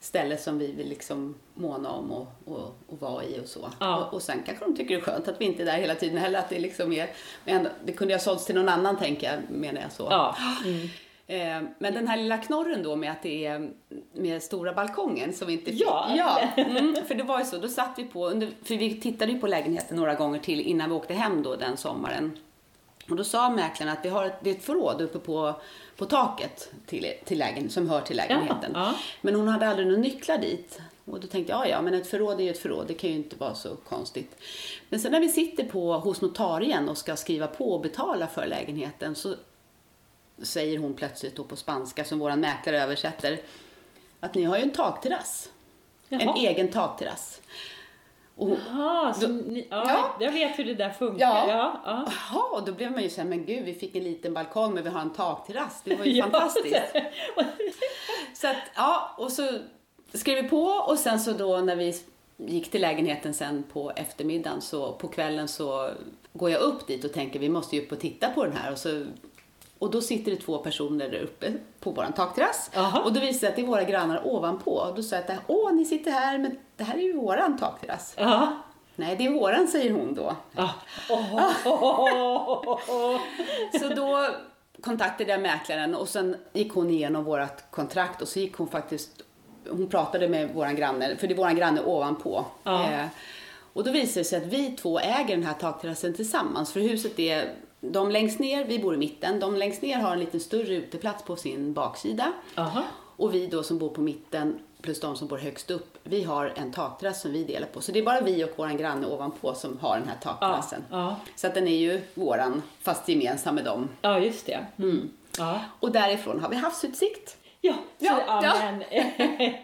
[0.00, 3.70] ställe som vi vill liksom måna om och, och, och vara i och så.
[3.80, 4.04] Ja.
[4.04, 5.94] Och, och sen kanske de tycker det är skönt att vi inte är där hela
[5.94, 7.10] tiden heller, att det liksom är,
[7.44, 10.06] ändå, det kunde ha sålts till någon annan tänker jag, menar jag så.
[10.10, 10.36] Ja.
[10.64, 10.88] Mm.
[11.30, 13.70] Eh, Men den här lilla knorren då med att det är
[14.12, 15.80] med stora balkongen som vi inte fick.
[15.80, 16.10] Ja.
[16.16, 19.32] ja mm, för det var ju så, då satt vi på, under, för vi tittade
[19.32, 22.38] ju på lägenheten några gånger till innan vi åkte hem då den sommaren.
[23.10, 25.54] Och då sa mäklaren att vi har ett, det är ett förråd uppe på,
[25.96, 28.70] på taket till, till lägen, som hör till lägenheten.
[28.74, 28.94] Ja, ja.
[29.20, 30.80] Men hon hade aldrig några nycklar dit.
[31.04, 33.10] Och då tänkte jag, ja ja, men ett förråd är ju ett förråd, det kan
[33.10, 34.36] ju inte vara så konstigt.
[34.88, 38.46] Men sen när vi sitter på, hos notarien och ska skriva på och betala för
[38.46, 39.34] lägenheten så
[40.42, 43.40] säger hon plötsligt då på spanska som våran mäklare översätter
[44.20, 45.50] att ni har ju en takterrass.
[46.08, 47.40] En egen takterrass.
[48.36, 50.16] Och Jaha, så ni, ja, Ja.
[50.20, 51.26] jag vet hur det där funkar.
[51.26, 51.48] Ja.
[51.48, 52.12] Ja, ja.
[52.30, 54.84] Jaha, och då blev man ju såhär, men gud, vi fick en liten balkong men
[54.84, 55.80] vi har en takterrass.
[55.84, 56.74] Det var ju fantastiskt.
[58.34, 59.58] Så att, ja, och så
[60.12, 61.94] skrev vi på och sen så då när vi
[62.36, 65.90] gick till lägenheten sen på eftermiddagen så på kvällen så
[66.32, 68.72] går jag upp dit och tänker vi måste ju upp och titta på den här
[68.72, 69.06] och så
[69.78, 72.70] och då sitter det två personer där uppe på våran takterrass.
[73.04, 74.70] Och då visar det sig att det är våra grannar ovanpå.
[74.70, 77.58] Och då sa jag att åh, ni sitter här, men det här är ju våran
[77.58, 78.14] takterrass.
[78.96, 80.36] Nej, det är våran, säger hon då.
[80.56, 80.70] Ja.
[81.10, 81.52] Oh.
[83.80, 84.26] Så då
[84.82, 89.10] kontaktade jag mäklaren och sen gick hon igenom vårt kontrakt och så gick hon faktiskt,
[89.70, 92.44] hon pratade med våran granne, för det är våran granne ovanpå.
[92.64, 93.06] Eh,
[93.72, 97.18] och då visade det sig att vi två äger den här takterrassen tillsammans, för huset
[97.18, 100.74] är de längst ner, vi bor i mitten, de längst ner har en lite större
[100.74, 102.32] uteplats på sin baksida.
[102.56, 102.84] Aha.
[103.16, 106.52] Och vi då som bor på mitten, plus de som bor högst upp, vi har
[106.56, 107.80] en takterrass som vi delar på.
[107.80, 110.84] Så det är bara vi och våran granne ovanpå som har den här takterrassen.
[110.90, 113.88] Ja, Så att den är ju våran, fast gemensam med dem.
[114.00, 114.66] ja, just det.
[114.78, 115.10] Mm.
[115.38, 115.60] Ja.
[115.80, 117.36] Och därifrån har vi havsutsikt.
[117.60, 118.54] Ja, så, Ja, ja, ja.
[118.64, 118.82] Men,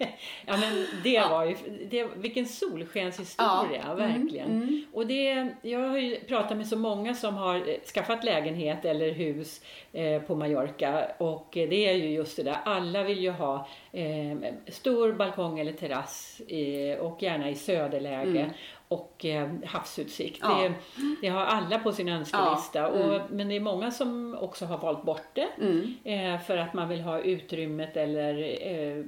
[0.46, 1.56] ja, men det var ju,
[1.90, 4.86] det, vilken solskenshistoria, Ja, verkligen.
[4.92, 9.10] Och det, jag har ju pratat med så många som har eh, skaffat lägenhet eller
[9.10, 9.60] hus
[9.92, 11.06] eh, på Mallorca.
[11.18, 14.36] Och eh, det är ju just det där, alla vill ju ha eh,
[14.68, 18.50] stor balkong eller terrass eh, och gärna i söderläge
[18.88, 20.38] och eh, havsutsikt.
[20.42, 20.54] Ja.
[20.62, 20.72] Det,
[21.20, 22.78] det har alla på sin önskelista.
[22.78, 25.94] Ja, Och, men det är många som också har valt bort det Mm.
[26.04, 28.34] eh, för att man vill ha utrymmet eller
[28.72, 29.04] eh,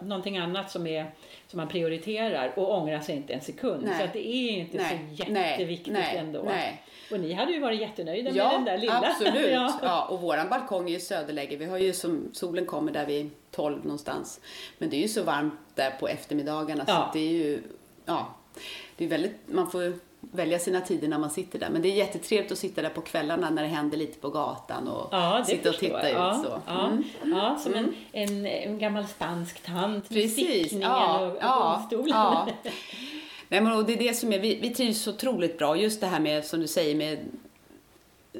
[0.00, 1.10] någonting annat som, är,
[1.46, 3.84] som man prioriterar och ångrar sig inte en sekund.
[3.84, 4.00] Nej.
[4.00, 6.48] Så det är inte Nej, så jätteviktigt nej, ändå.
[7.12, 8.98] Och ni hade ju varit jättenöjda med Ja, den där lilla.
[9.10, 9.50] absolut.
[9.52, 9.78] ja.
[9.82, 10.04] ja.
[10.10, 11.56] och våran balkong är ju söderläge.
[11.56, 14.40] Vi har ju som, solen kommer där vid 12 någonstans.
[14.78, 17.62] Men det är ju så varmt där på eftermiddagarna så det är ju,
[18.06, 18.34] ja,
[18.96, 21.70] det är väldigt, man får välja sina tider när man sitter där.
[21.70, 24.88] Men det är jättetrevligt att sitta där på kvällarna när det händer lite på gatan
[24.88, 26.42] och ja, sitta och titta ja, ut.
[26.42, 26.60] Så.
[26.66, 27.04] Ja, Mm.
[27.24, 31.88] ja, som en, en, en gammal spansk tant med Precis, stickningen ja, och, och ja,
[32.06, 32.48] ja.
[33.48, 36.00] Nej, men och det är det som är, vi, vi trivs så otroligt bra, just
[36.00, 37.18] det här med, som du säger, med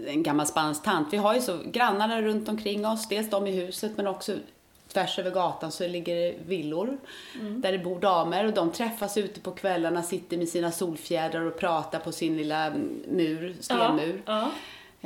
[0.07, 1.13] en gammal spansk tant.
[1.13, 4.37] Vi har ju så grannarna runt omkring oss, dels de i huset men också
[4.95, 6.99] tvärs över gatan så ligger det villor
[7.41, 11.59] där det bor damer och de träffas ute på kvällarna, sitter med sina solfjädrar och
[11.59, 12.71] pratar på sin lilla
[13.09, 14.23] mur, stenmur.
[14.27, 14.51] Ja,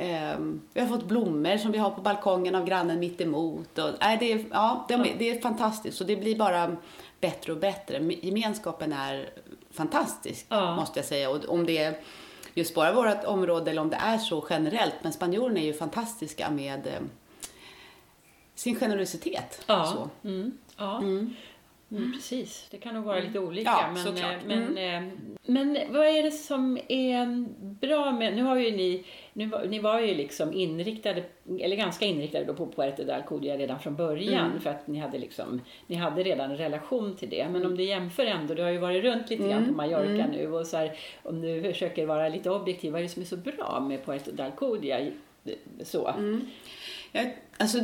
[0.01, 3.77] Ehm, vi har fått blommor som vi har på balkongen av grannen mitt emot.
[3.77, 6.75] Och, nej, det, är, ja, de, är- det är fantastiskt och det blir bara
[7.21, 7.99] bättre och bättre.
[8.21, 9.29] Gemenskapen är
[9.71, 10.75] fantastisk Ja.
[10.75, 11.29] måste jag säga.
[11.29, 11.97] Och om det är
[12.53, 14.95] just bara vårt område eller om det är så generellt.
[15.01, 16.93] Men spanjorerna är ju fantastiska med eh,
[18.59, 19.63] sin generositet.
[19.67, 19.85] ja.
[19.85, 20.27] Så.
[20.27, 20.97] Mm, ja.
[21.91, 23.69] Mm, precis, det kan nog vara lite olika.
[23.69, 24.31] Ja, men, såklart.
[24.33, 25.03] eh, men, eh,
[25.45, 28.35] men vad är det som är bra med...
[28.35, 29.03] Nu har ju ni...
[29.33, 31.23] Nu ni var ju liksom inriktade,
[31.59, 34.45] eller ganska inriktade då på Puerto de Alcudia redan från början.
[34.45, 34.61] Mm.
[34.61, 37.49] För att ni hade, liksom, ni hade redan en relation till det.
[37.51, 39.55] Men om du jämför ändå, du har ju varit runt lite Mm.
[39.55, 40.47] grann på Mallorca nu.
[40.53, 43.37] Och så här, om du försöker vara lite objektiv, vad är det som är så
[43.37, 45.11] bra med Puerto de Alcudia?
[45.83, 46.07] Så.
[46.07, 46.41] Mm.
[47.11, 47.77] Jag, alltså,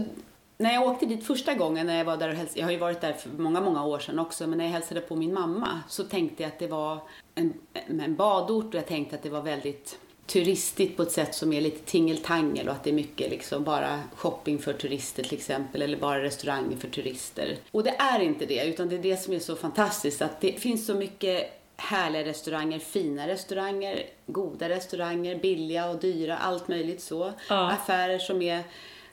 [0.58, 2.78] när jag åkte dit första gången när jag var där och hälsade, jag har ju
[2.78, 5.82] varit där för många, många år sedan också, men när jag hälsade på min mamma
[5.89, 7.00] så tänkte jag att det var
[7.36, 7.54] en,
[7.88, 11.62] en badort och jag tänkte att det var väldigt turistigt på ett sätt som är
[11.62, 15.98] lite tingeltangel och att det är mycket liksom bara shopping för turister till exempel eller
[15.98, 17.58] bara restauranger för turister.
[17.72, 20.52] Och det är inte det, utan det är det som är så fantastiskt att det
[20.52, 27.34] finns så mycket härliga restauranger, fina restauranger, goda restauranger, billiga och dyra, allt möjligt så.
[27.50, 27.72] Ja.
[27.72, 28.63] Affärer som är,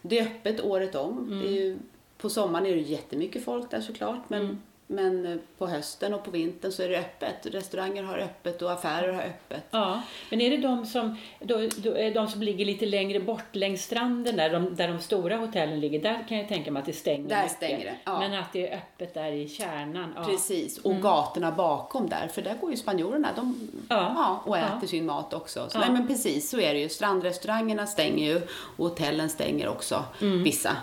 [0.03, 1.19] det är öppet året om.
[1.19, 1.53] Mm.
[1.55, 1.79] Ju,
[2.19, 4.59] på sommaren är det jättemycket folk där såklart, men, Mm.
[4.93, 7.47] Men eh, på hösten och på vintern så är det öppet.
[7.55, 9.65] Restauranger har öppet och affärer har öppet.
[9.71, 13.83] Ja, men är det de som, då, då, de som ligger lite längre bort längs
[13.85, 16.93] stranden där de, där de stora hotellen ligger, där kan jag tänka mig att det
[16.93, 17.57] stänger Där mycket.
[17.57, 18.19] stänger det, ja.
[18.19, 20.13] Men att det är öppet där i kärnan.
[20.17, 20.25] Ja.
[20.25, 21.03] Precis, och Mm.
[21.03, 24.13] gatorna bakom där, för där går ju spanjorerna de, Ja.
[24.17, 24.43] ja.
[24.51, 25.67] och äter sin mat också.
[25.71, 26.89] Så, nej, men precis, så är det ju.
[26.89, 28.41] Strandrestaurangerna stänger ju
[28.77, 30.43] och hotellen stänger också, Mm.
[30.43, 30.77] vissa.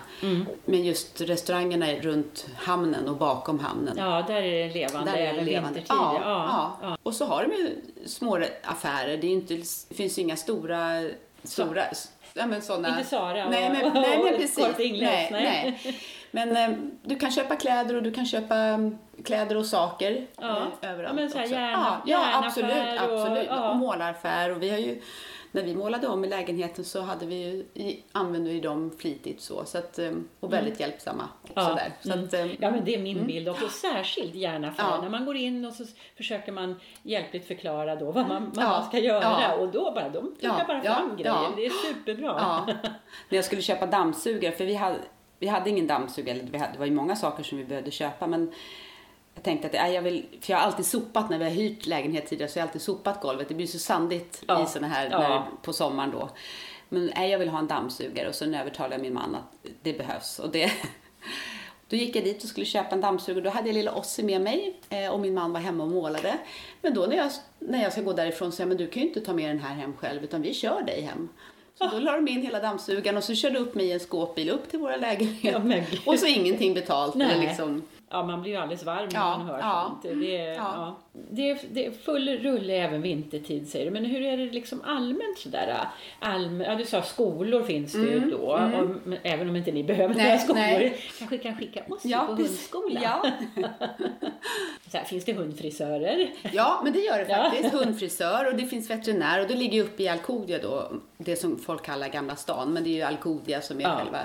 [0.66, 3.99] Men just restaurangerna är runt hamnen och bakom hamnen.
[4.00, 5.82] Ja, där är det levande Där är det levande.
[5.90, 6.98] Ja, ja, ja.
[7.04, 7.76] Och så har de ju
[8.08, 9.18] små affärer.
[9.18, 9.54] Det, inte,
[9.90, 11.04] det finns inga stora...
[11.44, 11.84] stora
[12.34, 14.78] ja, men såna, Inte Zara och- nej, men, nej, men och precis.
[15.02, 15.80] Nej, nej.
[16.32, 20.58] Men eh, du kan köpa kläder och du kan köpa mm, kläder och saker Ja.
[20.82, 21.56] eh, överallt Ja, men så här också.
[21.56, 22.72] järn- ja, ja, absolut.
[22.72, 23.48] och- absolut.
[23.50, 23.70] ja.
[23.70, 24.52] Och målaraffär.
[24.52, 25.02] Och vi har ju,
[25.52, 27.36] när vi målade om i lägenheten så hade vi
[27.74, 29.66] ju, använde vi dem flitigt så.
[29.66, 31.24] så att, eh, och väldigt hjälpsamma.
[31.42, 31.62] Och Ja.
[31.70, 31.92] sådär.
[32.02, 32.26] Så Mm.
[32.26, 33.68] att, eh, Ja, men det är min bild också.
[33.70, 34.84] Särskilt järnaffär.
[34.84, 35.02] Ja.
[35.02, 35.84] När man går in och så
[36.18, 39.56] försöker man hjälpligt förklara då vad man, vad man ska göra.
[39.56, 41.50] Och då bara, de plockar bara fram grejer.
[41.56, 42.66] Det är superbra.
[43.30, 44.98] När jag skulle köpa dammsugare, för vi hade,
[45.40, 47.92] vi hade ingen dammsugare, eller vi hade, det var ju många saker som vi behövde
[47.92, 48.52] köpa, men
[49.40, 51.86] jag tänkte att nej, jag vill, för jag har alltid sopat när vi har hyrt
[51.86, 53.48] lägenhet tidigare, så jag har alltid sopat golvet.
[53.48, 54.64] Det blir så sandigt Ja.
[54.64, 55.20] i såna här, Ja.
[55.20, 56.30] när, på sommaren då.
[56.90, 59.94] Men nej, jag vill ha en dammsugare och så övertalade jag min man att det
[59.94, 60.40] behövs.
[60.40, 60.72] Och det,
[61.90, 63.44] då gick jag dit och skulle köpa en dammsugare.
[63.44, 66.38] Då hade jag lilla Ossi med mig eh, och min man var hemma och målade.
[66.82, 69.02] Men då när jag, när jag ska gå därifrån så säger jag, men du kan
[69.04, 71.30] ju inte ta med den här hem själv utan vi kör dig hem.
[71.78, 74.50] Så då la de in hela dammsugaren och så körde upp mig i en skåpbil
[74.50, 75.86] upp till våra Ja, lägenheter.
[75.92, 76.00] gud.
[76.06, 77.16] och så ingenting betalt.
[77.16, 77.32] Nej.
[77.32, 79.86] Eller liksom, Ja, man blir ju alldeles varm när Ja, man hör ja.
[80.02, 80.20] sånt.
[80.22, 80.96] Det är, ja.
[81.30, 83.92] Det, är, det är full rulle även vintertid säger du.
[83.92, 85.78] Men hur är det liksom allmänt sådär?
[86.20, 88.38] Allm, ja, du sa skolor finns det ju då.
[88.38, 88.60] Och,
[89.06, 90.60] men, även om inte ni behöver Mm, Nej, några skolor.
[90.62, 91.02] nej.
[91.20, 93.00] Kanske kan skicka oss Ja, på hundskola.
[93.04, 93.26] Ja.
[94.92, 96.30] Så här, finns det hundfrisörer?
[96.54, 97.74] ja, men det gör det faktiskt.
[97.74, 100.92] Hundfrisör och det finns veterinär och det ligger uppe i Alcudia då.
[101.18, 104.20] Det som folk kallar Gamla stan, men det är ju Alcudia som är själva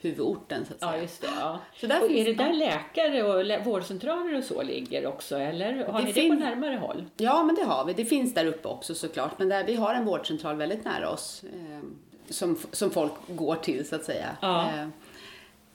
[0.00, 0.92] huvudorten så att säga.
[0.96, 1.28] Ja, just det.
[1.40, 1.60] Ja.
[1.76, 5.36] Så där och är det där läkare och lä- vårdcentraler och så ligger också?
[5.38, 7.04] Eller har Det ni det på närmare håll?
[7.16, 7.92] Ja, men det har vi.
[7.92, 9.38] Det finns där uppe också såklart.
[9.38, 11.78] Men där, vi har en vårdcentral väldigt nära oss eh,
[12.30, 14.36] som, som folk går till så att säga.
[14.42, 14.62] Ja.
[14.68, 14.88] Eh,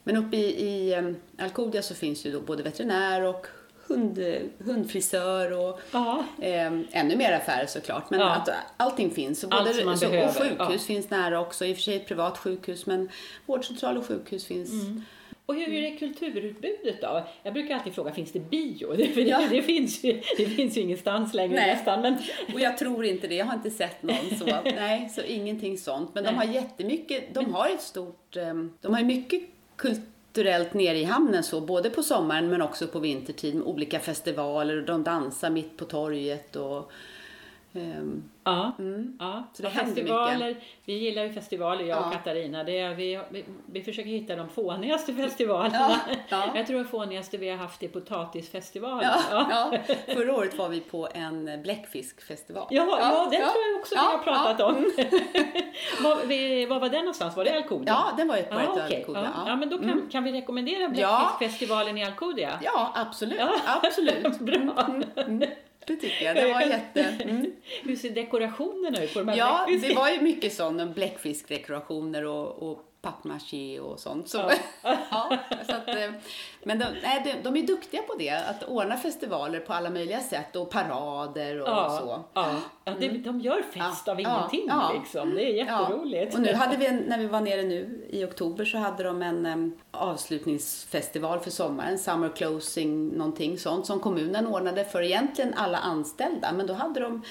[0.02, 3.46] men uppe i, i eh, Alcudia så finns ju då både veterinär och
[3.88, 4.18] hund,
[4.58, 6.24] hundfrisör och Ja.
[6.40, 8.10] eh, ännu mer affärer såklart.
[8.10, 8.34] Men Ja.
[8.34, 9.44] att allting finns.
[9.44, 10.78] Och, Allt som man så, och sjukhus ja.
[10.78, 11.64] finns nära också.
[11.64, 13.08] I och för sig ett privat sjukhus men
[13.46, 14.72] vårdcentral och sjukhus finns.
[14.72, 15.02] Mm.
[15.46, 17.26] Och hur är det kulturutbudet då?
[17.42, 18.92] Jag brukar alltid fråga, finns det bio?
[18.96, 19.42] Det, Ja.
[19.50, 21.74] det, finns, ju, det finns ju ingenstans längre Nej.
[21.74, 22.00] nästan.
[22.00, 22.16] Men,
[22.54, 24.44] Och jag tror inte det, jag har inte sett någon så.
[24.64, 26.10] Nej, så ingenting sånt.
[26.14, 26.46] Men de Nej.
[26.46, 29.42] har jättemycket, de har ett stort, ehm, de har ju mycket
[30.36, 34.76] kulturellt nere i hamnen så, både på sommaren men också på vintertid med olika festivaler
[34.76, 36.90] och de dansar mitt på torget och
[37.78, 39.16] ehm, Ja, Mm.
[39.20, 39.42] ja.
[39.52, 42.10] Så det Och festivaler, vi gillar ju festivaler jag och Ja.
[42.10, 42.64] Katarina.
[42.64, 45.90] Det är, vi, vi, vi försöker hitta de fånigaste festivalerna.
[46.08, 46.42] Ja, ja.
[46.54, 49.10] Jag tror att fånigaste vi har haft är potatisfestivalen.
[49.30, 49.78] Ja, ja.
[50.14, 52.66] Förra året var vi på en bläckfiskfestival.
[52.70, 53.50] Ja, ja, det ja.
[53.50, 54.74] tror jag också vi har pratat om.
[56.02, 57.36] var, vi, var var den någonstans?
[57.36, 57.84] Var det Alcudia?
[57.94, 58.96] Ja, den var ju på ett okej.
[58.96, 59.56] Alcudia, ja.
[59.56, 60.08] men då kan, Mm.
[60.08, 60.88] kan vi rekommendera.
[60.88, 62.58] Bläckfiskfestivalen i Alcudia.
[62.62, 63.38] Ja, absolut.
[63.38, 63.80] Ja.
[63.82, 64.38] absolut.
[64.40, 64.86] Bra.
[65.86, 66.36] Det tycker jag.
[66.36, 67.02] Det var jätte...
[67.02, 67.52] Mm.
[67.82, 72.70] Hur ser dekorationerna ut på de här Ja, det var ju mycket sån bläckfiskdekorationer och,
[72.70, 74.28] och pappmaché och sånt.
[74.28, 74.52] Så, Ja.
[75.10, 76.10] ja, så att, eh,
[76.62, 80.20] men de, nej, de, de är duktiga på det, att ordna festivaler på alla möjliga
[80.20, 82.24] sätt och parader och Ja, så.
[82.34, 82.54] ja.
[82.84, 85.34] ja det, de gör fest av ingenting liksom.
[85.34, 86.34] Det är jätteroligt.
[86.34, 89.22] Och nu hade vi, en, när vi var nere nu i oktober så hade de
[89.22, 95.78] en em, avslutningsfestival för sommaren, Summer Closing någonting sånt som kommunen ordnade för egentligen alla
[95.78, 96.52] anställda.
[96.52, 97.22] Men då hade de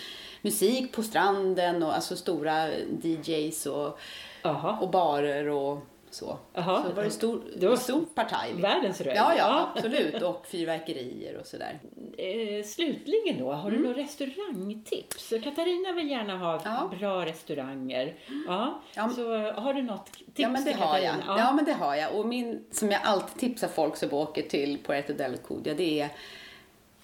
[0.42, 2.70] musik på stranden och alltså stora
[3.02, 4.00] DJs och,
[4.50, 4.78] Jaha.
[4.82, 5.80] och barer och
[6.10, 6.38] så.
[6.54, 6.84] Jaha.
[6.90, 8.54] Så var det stor, Det var stor partaj.
[8.54, 9.16] Världens röj.
[9.16, 10.22] Ja, ja, absolut.
[10.22, 11.80] Och fyrverkerier och sådär.
[12.18, 13.88] Eh, slutligen då, har du Mm.
[13.90, 15.30] några restaurangtips?
[15.44, 16.92] Katarina vill gärna ha Ja.
[17.00, 18.14] bra restauranger.
[18.48, 18.82] Ja.
[18.96, 21.14] Ja, Så eh, har du något tips Ja men det till har jag.
[21.16, 21.36] Katarina?
[21.40, 21.52] Ja.
[21.54, 22.16] men det har jag.
[22.16, 26.10] Och min, som jag alltid tipsar folk som åker till Puerto del Cudia, det är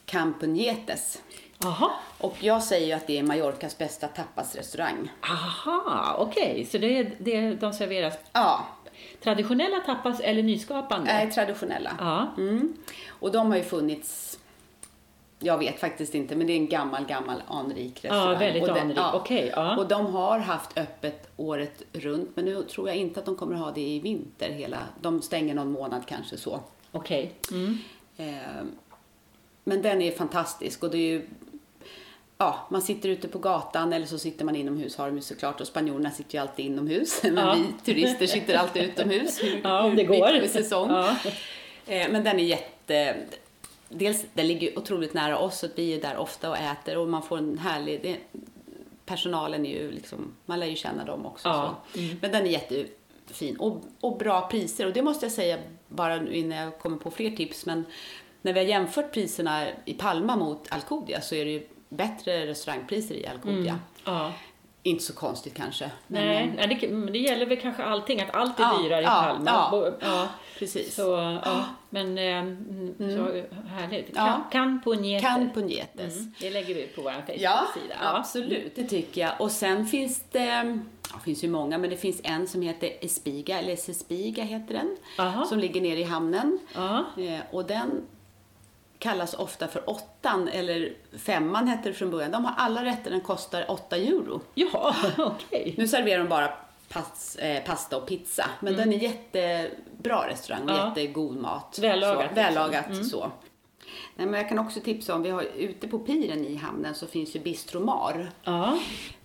[0.06, 1.22] Campunjetes.
[1.64, 1.92] Jaha.
[2.18, 5.12] Och jag säger ju att det är Mallorcas bästa tapasrestaurang.
[5.22, 6.66] Aha, okej.
[6.72, 8.66] Så det är, det är, de serveras Ja,
[9.24, 11.12] traditionella tapas eller nyskapande?
[11.12, 11.92] är traditionella.
[12.00, 12.28] Ja.
[12.38, 12.74] Mm.
[13.10, 14.40] Och de har ju funnits,
[15.40, 18.34] jag vet faktiskt inte, men det är en gammal, gammal anrik restaurang.
[18.34, 19.00] Ja, väldigt den- anrik.
[19.14, 19.78] Okej, ja.
[19.78, 23.56] Och de har haft öppet året runt, men nu tror jag inte att de kommer
[23.56, 24.78] ha det i vinter hela.
[25.02, 26.60] De stänger någon månad kanske så.
[26.92, 27.34] Okej.
[27.52, 27.78] Mm.
[28.18, 28.64] Eh,
[29.64, 31.28] Men den är fantastisk och det är ju
[32.42, 35.62] Ja, man sitter ute på gatan eller så sitter man inomhus har de ju såklart
[35.62, 37.20] och spanjorerna sitter ju alltid inomhus.
[37.24, 37.54] Men Ja.
[37.86, 39.44] vi turister sitter alltid utomhus.
[39.44, 40.34] hur- Ja, om det går.
[40.34, 40.90] mycket säsong.
[40.90, 41.16] Ja.
[41.88, 43.16] Eh, Men den är jätte...
[43.90, 47.10] Dels, den ligger otroligt nära oss så att vi är där ofta och äter och
[47.10, 48.00] man får en härlig...
[48.04, 48.18] Det,
[49.06, 51.48] personalen är ju liksom, man lär ju känna dem också.
[51.50, 51.76] Ja.
[51.94, 52.00] Så.
[52.22, 56.34] Men den är jättefin och, och bra priser och det måste jag säga bara nu
[56.34, 57.86] innan jag kommer på fler tips men
[58.42, 63.16] när vi har jämfört priserna i Palma mot Alcudia så är det ju bättre restaurangpriser
[63.16, 63.80] i Alcudia.
[64.06, 64.32] Ja.
[64.84, 65.92] Inte så konstigt kanske.
[66.08, 69.04] men, Nej, nej det, det gäller väl kanske allting, att allt är Ja, dyrare i
[69.04, 69.10] ja,
[69.44, 69.52] Palma.
[69.52, 69.92] ja.
[70.02, 70.28] Ja.
[70.60, 70.96] Precis.
[70.96, 71.66] Så, ja.
[71.90, 72.96] Men eh, mm.
[73.00, 74.10] så härligt.
[74.16, 74.44] Ja.
[74.52, 75.20] Kan, kan.
[75.22, 76.18] Kan punjetes.
[76.18, 77.96] Mm, det lägger vi ut på vår Ja, Facebook-sida.
[78.02, 78.76] absolut.
[78.76, 79.32] Det tycker jag.
[79.42, 80.46] Och sen finns det,
[81.10, 84.74] ja, det finns ju många, men det finns en som heter Espiga, eller Espiga heter
[84.74, 85.46] den, Aha.
[85.46, 86.60] som ligger nere i hamnen.
[86.76, 87.06] Ja.
[87.18, 88.02] Eh, och den
[89.02, 92.32] kallas ofta för åttan, eller femman hette det från början.
[92.32, 94.42] De har alla rätter, den kostar 8 euro.
[94.54, 95.74] Jaha, okej.
[95.78, 96.54] Nu serverar de bara
[96.90, 100.76] pas, eh, pasta och pizza, men den är jättebra restaurang, Mm.
[100.76, 100.88] Ja.
[100.88, 101.80] jättegod mat.
[101.82, 102.36] Vällagat, Så, liksom.
[102.36, 103.32] vällagat så.
[104.16, 107.08] Nej, men jag kan också tipsa om, vi har ute på piren i hamnen så
[107.08, 108.32] finns ju Bistro Mar.
[108.44, 108.78] Ja.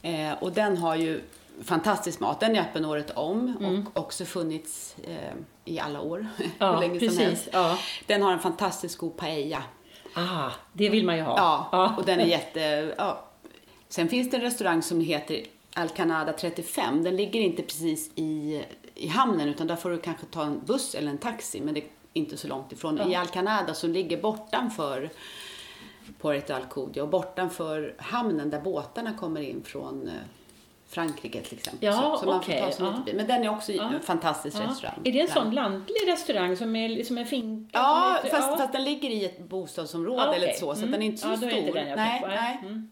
[0.03, 1.21] Eh, och den har ju
[1.65, 2.41] fantastisk mat.
[2.41, 3.87] Den är öppen året om Mm.
[3.95, 5.33] och också funnits eh,
[5.65, 6.27] i alla år.
[6.59, 7.21] Ja, hur länge som precis.
[7.21, 7.49] helst.
[7.53, 7.79] Ja.
[8.07, 9.63] Den har en fantastiskt god paella.
[10.15, 11.37] Ah, det vill man ju ha.
[11.37, 11.95] Ja, Ja.
[11.97, 12.95] och den är jätte...
[12.99, 13.25] Ja.
[13.89, 15.43] Sen finns det en restaurang som heter
[15.75, 17.03] Alcanada 35.
[17.05, 18.63] Den ligger inte precis i,
[18.95, 21.81] i hamnen utan där får du kanske ta en buss eller en taxi men det
[21.81, 23.01] är inte så långt ifrån.
[23.11, 25.11] I Alcanada som ligger bortanför
[26.21, 30.15] Puerto Alcudia och bortanför hamnen där båtarna kommer in från eh,
[30.89, 31.87] Frankrike till exempel.
[31.87, 33.13] Ja, så, så man okej, får ta sig ja.
[33.15, 33.93] Men den är också Ja.
[33.95, 34.71] en fantastisk Ja.
[34.71, 35.01] restaurang.
[35.05, 37.79] Är det en sån lantlig restaurang som är som en finka?
[37.79, 40.57] Ja, som är- fast, fast den ligger i ett bostadsområde Ja, eller okej.
[40.59, 40.91] så, så Mm.
[40.93, 41.61] den är inte så Ja, då är stor.
[41.61, 42.27] inte den jag nej, på.
[42.27, 42.59] nej.
[42.63, 42.91] Mm.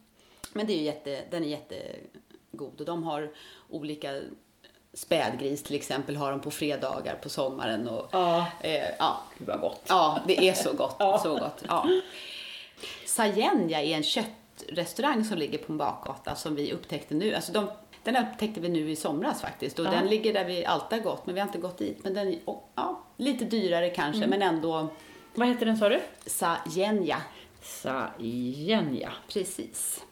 [0.53, 3.33] Men det är jätte, den är jättegod och de har
[3.71, 4.21] olika
[4.95, 9.61] spädgris till exempel har de på fredagar på sommaren och Ja, eh, ja, gud vad
[9.61, 9.83] gott.
[9.89, 11.19] ja, det är så gott, Ja.
[11.19, 11.65] så gott.
[11.69, 11.87] Ja.
[13.07, 17.35] Sajenja är en köttrestaurang som ligger på en bakgata som vi upptäckte nu.
[17.35, 17.71] Alltså de,
[18.05, 19.91] den upptäckte vi nu i somras faktiskt och Ja.
[19.91, 22.05] den ligger där vi alltid har gått men vi har inte gått dit.
[22.05, 24.31] Men den är oh, ja, lite dyrare kanske Mm.
[24.31, 24.89] men ändå
[25.35, 26.01] Vad heter den sa du?
[26.27, 27.23] Sajenja.
[27.63, 29.13] Sajenja.
[29.29, 30.05] Precis.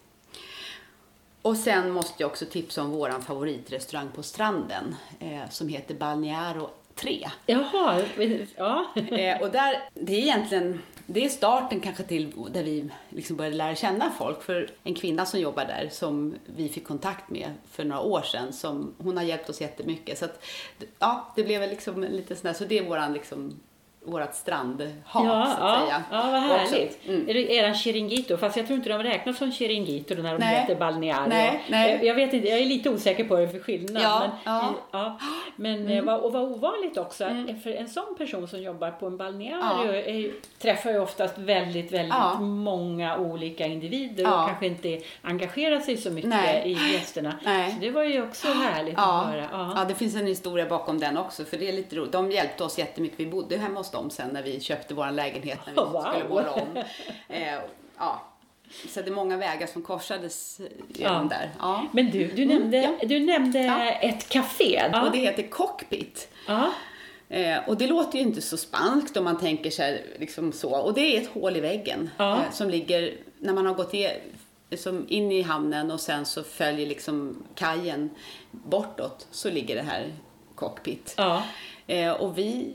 [1.42, 6.70] Och sen måste jag också tipsa om våran favoritrestaurang på stranden eh, som heter Balnearo
[6.94, 7.28] 3.
[7.46, 8.02] Jaha,
[8.56, 8.86] ja.
[8.94, 13.56] Eh, och där, det är egentligen det är starten kanske till där vi liksom började
[13.56, 14.42] lära känna folk.
[14.42, 18.52] För en kvinna som jobbar där som vi fick kontakt med för några år sedan,
[18.52, 20.18] som, hon har hjälpt oss jättemycket.
[20.18, 20.44] Så att,
[20.98, 23.60] ja, det blev liksom lite sådär, så det är våran liksom
[24.04, 25.20] vårt strandhat Ja,
[25.56, 26.02] så att ja, säga.
[26.10, 26.98] ja, vad Och också- härligt.
[27.08, 27.28] Mm.
[27.28, 28.36] Är det eran chiringuito?
[28.36, 30.60] Fast jag tror inte de räknas som chiringuito när de Nej.
[30.60, 31.28] heter balneario.
[31.28, 32.00] Nej, nej.
[32.02, 34.02] Jag, vet inte, jag är lite osäker på det för skillnad.
[34.02, 34.60] Ja, men ja.
[34.60, 34.74] Mm.
[34.90, 35.18] ja.
[35.56, 37.24] men eh, vad- och vad ovanligt också.
[37.62, 42.14] För en sån person som jobbar på en balneario är, träffar ju oftast väldigt, väldigt
[42.40, 46.62] många olika individer och kanske inte engagerar sig så mycket Nej.
[46.66, 47.34] i gästerna.
[47.44, 47.70] Nej.
[47.70, 49.48] Så det var ju också härligt att höra.
[49.52, 49.72] Ja.
[49.76, 52.12] ja, det finns en historia bakom den också, för det är lite roligt.
[52.12, 53.20] De hjälpte oss jättemycket.
[53.20, 56.04] Vi bodde hemma hos dem sen när vi köpte vår lägenhet, när vi wow.
[56.12, 56.76] skulle måla om.
[57.28, 57.54] Eh,
[57.98, 58.22] ja.
[58.88, 61.36] Så det är många vägar som korsades genom Ja.
[61.38, 61.50] där.
[61.58, 61.86] Ja.
[61.92, 63.06] Men du, du nämnde, ja.
[63.08, 63.58] du nämnde
[64.02, 64.82] ett café.
[65.04, 66.28] Och det heter Cockpit.
[66.48, 66.70] ja.
[67.28, 70.70] Eh, och det låter ju inte så spanskt om man tänker sig liksom så.
[70.76, 74.08] Och det är ett hål i väggen eh, som ligger, när man har gått i,
[74.76, 78.10] som in i hamnen och sen så följer liksom kajen
[78.50, 80.12] bortåt så ligger det här
[80.54, 81.14] Cockpit.
[81.16, 81.42] ja.
[81.86, 82.72] Eh, och vi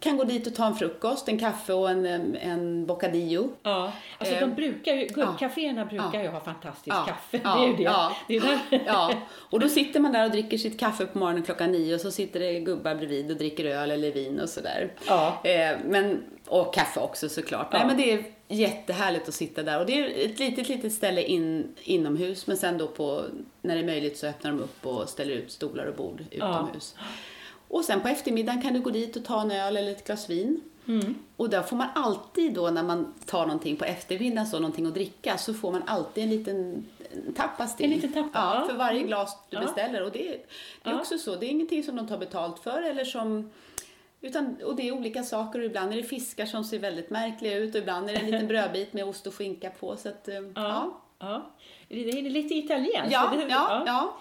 [0.00, 3.50] kan gå dit och ta en frukost, en kaffe och en, en bocadillo.
[3.62, 6.22] Ja, alltså de brukar ju, gubbcaféerna brukar ja.
[6.22, 7.40] ju ha fantastiskt Ja, kaffe.
[7.44, 7.82] ja, det är ju det.
[7.82, 8.16] ja.
[8.28, 8.82] det är.
[8.86, 9.12] Ja,
[9.50, 12.10] och då sitter man där och dricker sitt kaffe på morgonen klockan nio och så
[12.10, 14.92] sitter det gubbar bredvid och dricker öl eller vin och sådär.
[15.06, 15.40] Ja.
[15.44, 17.68] Eh, men, och kaffe också såklart.
[17.72, 17.78] Ja.
[17.78, 21.22] Nej, men det är jättehärligt att sitta där och det är ett litet, litet ställe
[21.22, 23.24] in, inomhus men sen då på,
[23.62, 26.94] när det är möjligt så öppnar de upp och ställer ut stolar och bord utomhus.
[27.68, 30.30] Och sen på eftermiddagen kan du gå dit och ta en öl eller ett glas
[30.30, 30.60] vin.
[30.88, 31.14] Mm.
[31.36, 34.94] Och där får man alltid då när man tar någonting på eftermiddagen, så någonting att
[34.94, 36.84] dricka, så får man alltid en liten
[37.26, 37.84] en tapas till.
[37.86, 39.62] En liten tapas, Ja, för varje glas du Ja.
[39.62, 40.02] beställer.
[40.02, 40.38] Och det, är-
[40.82, 40.98] det är Ja.
[41.00, 43.50] också så, det är ingenting som de tar betalt för eller som
[44.20, 47.58] utan, och det är olika saker och ibland är det fiskar som ser väldigt märkliga
[47.58, 49.96] ut och ibland är det en liten brödbit med ost och skinka på.
[49.96, 51.00] Så att, eh, ja.
[51.18, 51.50] Ja.
[51.88, 53.12] Det är lite italienskt.
[53.12, 54.16] Ja, ja, ja.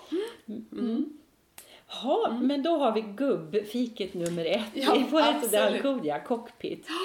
[1.87, 5.51] Ha, Men då har vi gubbfiket nummer ett Ja, absolut.
[5.51, 6.87] de Alcudia, Cockpit.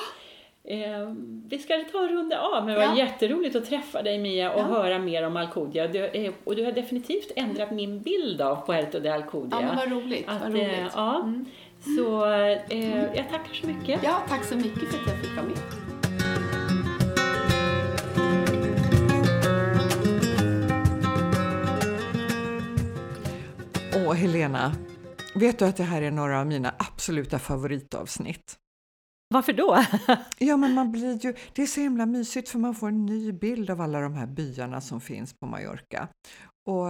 [0.64, 1.12] Eh,
[1.48, 2.96] vi ska ta och runda av, men det var Ja.
[2.96, 4.64] jätteroligt att träffa dig Mia och Ja.
[4.64, 5.88] höra mer om Alcudia.
[5.88, 9.58] Du, eh, och du har definitivt ändrat min bild av Puerto de Alcudia.
[9.60, 10.28] ja, men vad roligt.
[10.28, 10.92] Att, vad eh, roligt.
[10.94, 11.28] ja,
[11.96, 12.26] Så
[12.70, 14.00] eh, jag tackar så mycket.
[14.04, 15.81] Ja, tack så mycket för att jag fick vara med.
[24.12, 24.72] Åh, Helena,
[25.34, 28.56] vet du att det här är några av mina absoluta favoritavsnitt?
[29.28, 29.84] Varför då?
[30.38, 33.32] Ja, men man blir ju, det är så himla mysigt för man får en ny
[33.32, 36.08] bild av alla de här byarna som finns på Mallorca.
[36.66, 36.88] Och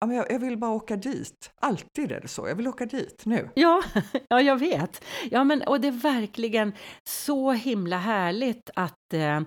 [0.00, 1.50] ja, men jag, vill bara åka dit.
[1.60, 2.48] Alltid är det så.
[2.48, 3.50] Jag vill åka dit nu.
[3.54, 3.82] Ja,
[4.28, 5.04] ja, jag vet.
[5.30, 6.72] Ja, men, och det är verkligen
[7.08, 9.40] så himla härligt att Eh,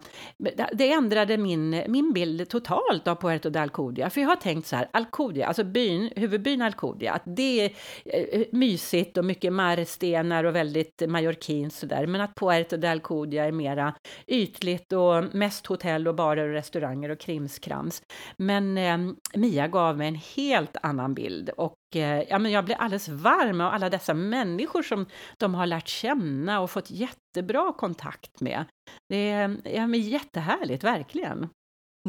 [0.74, 4.10] det ändrade min, min bild totalt av Puerto de Alcudia.
[4.10, 7.72] För jag har tänkt så här, Alcudia, alltså byn, huvudbyn Alcudia, att det är
[8.06, 12.08] eh, mysigt och mycket marrstenar och väldigt mallorquinskt sådär.
[12.08, 13.94] Men att Puerto de Alcudia är mera
[14.28, 18.02] ytligt och mest hotell och barer och restauranger och krimskrams.
[18.38, 18.98] Men eh,
[19.36, 23.74] Mia gav mig en helt annan bild och ja, men jag blev alldeles varm av
[23.74, 25.06] alla dessa människor som
[25.38, 28.66] de har lärt känna och fått jättebra kontakt med.
[29.10, 31.50] Det är ja, men jättehärligt, verkligen.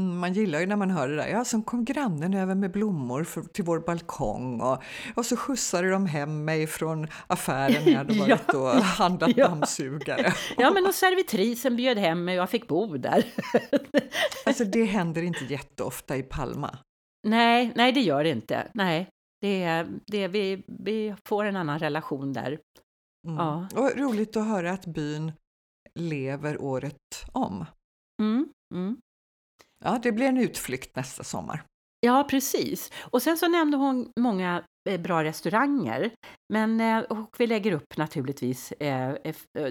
[0.01, 1.27] Mm, Man gillar ju när man hör det där.
[1.29, 4.83] Ja, sen kom grannen över med blommor för, till vår balkong och,
[5.15, 8.27] och så skjutsade de hem mig från affären när jag hade Ja.
[8.27, 9.49] varit och handlat Ja.
[9.49, 10.33] dammsugare.
[10.57, 13.25] Ja, men och servitrisen bjöd hem mig och jag fick bo där.
[14.47, 16.79] Alltså det händer inte jätteofta i Palma.
[17.27, 18.71] nej, nej, det gör det inte.
[18.75, 19.09] Nej,
[19.45, 22.59] det det vi, vi får en annan relation där.
[23.27, 23.37] Mm.
[23.37, 23.69] Ja.
[23.75, 25.33] Och roligt att höra att byn
[25.95, 27.65] lever året om.
[28.23, 28.97] Mm, mm.
[29.85, 31.65] Ja, det blir en utflykt nästa sommar.
[32.01, 32.91] Ja, precis.
[33.11, 36.11] Och sen så nämnde hon många Eh, bra restauranger.
[36.53, 39.15] Men, eh, och vi lägger upp naturligtvis eh,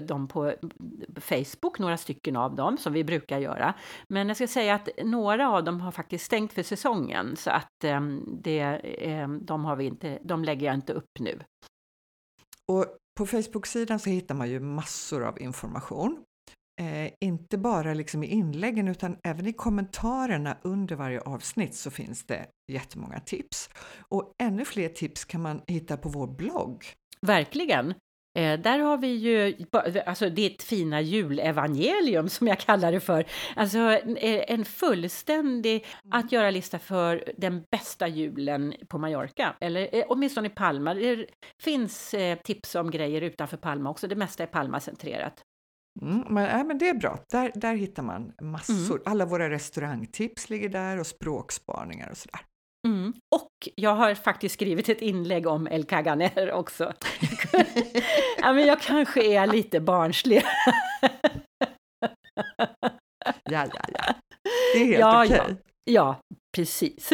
[0.02, 0.54] dem på
[1.20, 3.74] Facebook, några stycken av dem, som vi brukar göra.
[4.08, 7.68] Men jag ska säga att några av dem har faktiskt stängt för säsongen, så att
[8.42, 8.80] det,
[9.40, 11.40] de, har vi inte, de lägger jag inte upp nu.
[12.72, 12.86] Och
[13.18, 16.24] på Facebook-sidan så hittar man ju massor av information.
[16.80, 22.26] Eh, inte bara liksom i inläggen utan även i kommentarerna under varje avsnitt så finns
[22.26, 23.70] det jättemånga tips.
[24.08, 26.84] Och ännu fler tips kan man hitta på vår blogg.
[27.20, 27.94] Verkligen.
[28.38, 29.54] Eh, där har vi ju
[30.06, 33.24] alltså ditt fina julevangelium som jag kallar det för.
[33.56, 40.46] Alltså eh, en fullständig att göra-lista för den bästa julen på Mallorca, eller eh, åtminstone
[40.46, 40.94] i Palma.
[40.94, 41.26] Det
[41.62, 45.42] finns eh, tips om grejer utanför Palma också, det mesta är Palma-centrerat.
[46.02, 49.02] Mm, men, äh, men det är bra, där, där hittar man massor.
[49.04, 52.40] Alla våra restaurangtips ligger där och språkspaningar och sådär.
[52.86, 53.12] Mm.
[53.34, 56.92] Och jag har faktiskt skrivit ett inlägg om El Caganer också.
[58.38, 60.42] ja, men jag kanske är lite barnslig.
[63.44, 64.14] ja, ja, ja.
[64.74, 65.38] Det är helt ja, okej.
[65.38, 65.56] Ja.
[65.84, 66.20] ja,
[66.56, 67.10] precis.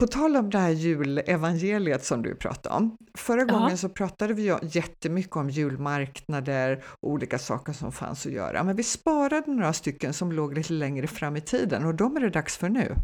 [0.00, 2.96] På tal om det här julevangeliet som du pratade om.
[3.18, 3.44] Förra Ja.
[3.58, 8.64] gången så pratade vi jättemycket om julmarknader och olika saker som fanns att göra.
[8.64, 12.20] Men vi sparade några stycken som låg lite längre fram i tiden och de är
[12.20, 12.94] det dags för nu.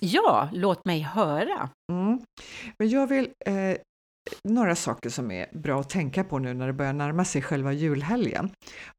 [0.00, 1.68] Ja, låt mig höra.
[1.92, 2.20] Mm.
[2.78, 3.76] Men jag vill eh,
[4.48, 7.72] några saker som är bra att tänka på nu när det börjar närma sig själva
[7.72, 8.50] julhelgen.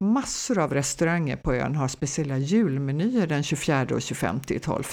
[0.04, 4.84] Massor av restauranger på ön har speciella julmenyer den 24 och 25 i 12.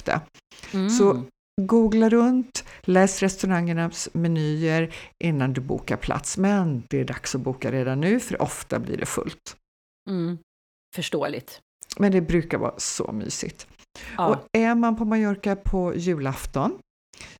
[0.75, 0.91] Mm.
[0.91, 1.23] Så
[1.61, 4.95] googla runt, läs restaurangernas menyer
[5.25, 6.39] innan du bokar plats.
[6.39, 9.57] Men det är dags att boka redan nu för ofta blir det fullt.
[10.11, 10.39] Mm.
[10.95, 11.61] Förståeligt.
[11.99, 13.67] Men det brukar vara så mysigt.
[14.17, 14.27] Ja.
[14.29, 16.79] Och är man på Mallorca på julafton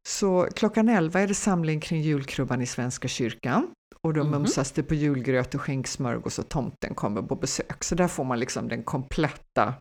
[0.09, 3.71] så klockan 11 är det samling kring julkrubban i Svenska kyrkan
[4.03, 4.31] och då Mhm.
[4.31, 7.85] mumsas det på julgröt och skinksmörgås och tomten kommer på besök.
[7.85, 9.75] Så där får man liksom den kompletta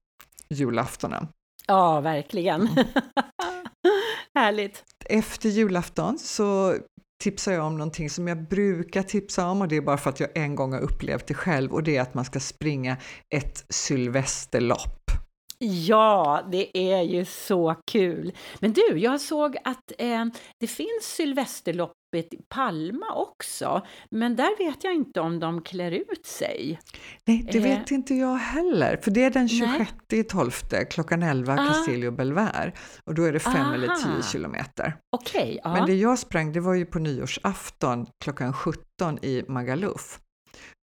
[0.50, 1.28] julaftonen.
[1.68, 2.70] ja, verkligen.
[4.42, 4.84] Härligt.
[5.06, 6.78] Efter julafton så
[7.24, 10.20] tipsar jag om någonting som jag brukar tipsa om och det är bara för att
[10.20, 12.98] jag en gång har upplevt det själv och det är att man ska springa
[13.36, 15.12] ett sylvesterlopp.
[15.60, 18.34] Ja, det är ju så kul.
[18.60, 20.26] Men du, jag såg att eh,
[20.60, 21.04] det finns
[22.12, 23.82] Sylvesterloppet i Palma också,
[24.12, 26.80] men där vet jag inte om de klär ut sig.
[27.26, 27.64] Nej, det Eh.
[27.64, 29.60] vet inte jag heller, för det är den Nej.
[29.78, 30.52] 26 i 12
[30.90, 31.68] klockan 11 Ah.
[31.68, 32.74] Castillo Belver
[33.06, 34.22] och då är det 5 eller 10 Aha.
[34.22, 34.96] kilometer.
[35.16, 35.74] Okej, ja.
[35.74, 40.20] Men det jag sprang det var ju på nyårsafton klockan 17 i Magaluf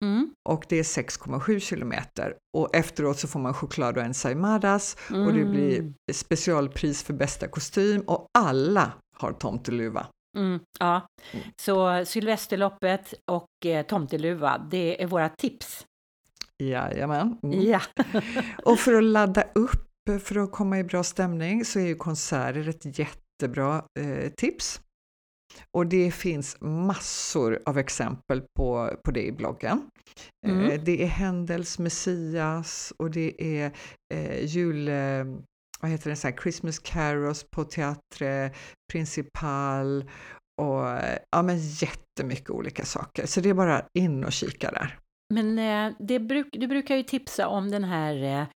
[0.04, 5.32] Mm, och det är 6,7 kilometer och efteråt så får man choklad och ensaimadas och
[5.32, 10.06] det blir mm, specialpris för bästa kostym och alla har tomteluva.
[10.34, 11.08] Mm, ja.
[11.56, 15.86] Så Sylvesterloppet och eh, tomteluva, det är våra tips.
[16.62, 17.38] Jajamän.
[17.42, 17.62] Mm.
[17.62, 17.80] Ja.
[18.64, 19.88] Och för att ladda upp,
[20.22, 24.80] för att komma i bra stämning, så är ju konserter ett jättebra eh, tips.
[25.70, 29.82] Och det finns massor av exempel på, på det i bloggen.
[30.46, 30.70] Mm.
[30.70, 33.72] Eh, det är Händels Messias och det är
[34.14, 34.90] eh, jul...
[35.84, 36.16] Vad heter det?
[36.16, 38.50] Så här, Christmas Carols på Teatre
[38.92, 40.10] Principal
[40.62, 40.84] och
[41.30, 43.26] ja, men jättemycket olika saker.
[43.26, 44.98] Så det är bara in och kika där.
[45.34, 48.46] Men eh, det bruk, du brukar ju tipsa om den här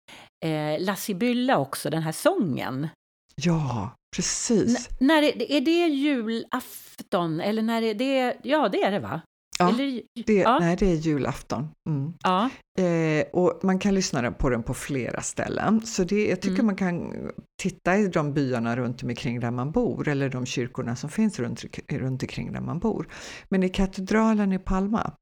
[0.42, 2.88] eh, eh, La Sibylla också, den här sången.
[3.36, 4.88] Ja, precis.
[4.88, 8.36] N- när är, är det julafton eller när är det?
[8.42, 9.20] Ja, det är det va?
[9.58, 11.68] Ja, eller, Det, ja, Nej, det är julafton.
[11.88, 12.12] Mm.
[12.22, 12.50] ja.
[12.78, 15.86] Eh, och man kan lyssna på den på flera ställen.
[15.86, 16.66] Så det, jag tycker Mm.
[16.66, 17.14] man kan
[17.62, 21.64] titta i de byarna runt omkring där man bor eller de kyrkorna som finns runt,
[21.92, 23.08] runt omkring där man bor.
[23.48, 25.12] Men i katedralen i Palma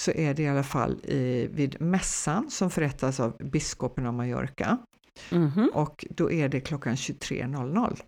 [0.00, 4.78] så är det i alla fall i, vid mässan som förrättas av biskopen av Mallorca
[5.30, 5.70] mhm.
[5.74, 8.00] och då är det klockan 23.00.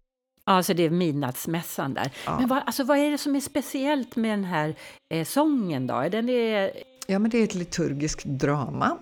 [0.49, 2.11] Ja, så det är midnattsmässan där.
[2.27, 2.39] Ja.
[2.39, 4.75] Men vad, alltså, vad är det som är speciellt med den här
[5.11, 6.09] eh, sången då?
[6.11, 6.71] Den är,
[7.07, 8.97] Ja, men det är ett liturgiskt drama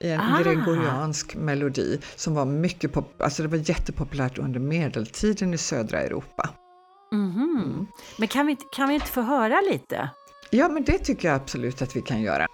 [0.00, 0.40] en Ah.
[0.42, 6.50] gregoriansk melodi som var mycket pop- alltså det var jättepopulärt under medeltiden i södra Europa.
[7.12, 7.62] mhm.
[7.64, 7.86] Mm.
[8.18, 10.10] Men kan vi, inte- kan vi inte få höra lite?
[10.50, 12.46] Ja, men det tycker jag absolut att vi kan göra.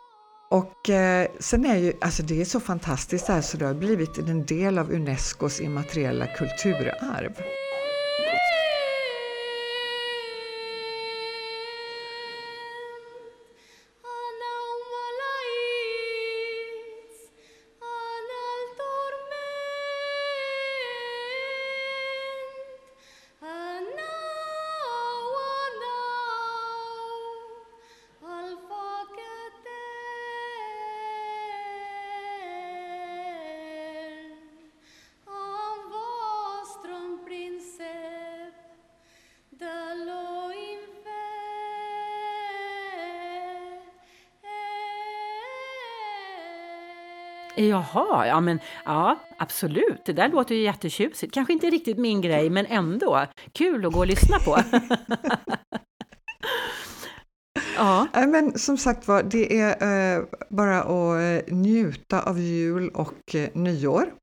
[0.50, 4.18] Och eh, sen är ju, alltså det är så fantastiskt här så det har blivit
[4.18, 7.32] en del av Unescos immateriella kulturarv.
[47.74, 50.02] Jaha, ja men ja, absolut.
[50.04, 51.34] Det där låter ju jättetjusigt.
[51.34, 54.58] Kanske inte riktigt min grej, men ändå kul att gå och lyssna på.
[57.76, 63.34] ja, men som sagt var, det är eh, bara att eh, njuta av jul och
[63.34, 64.14] eh, nyår.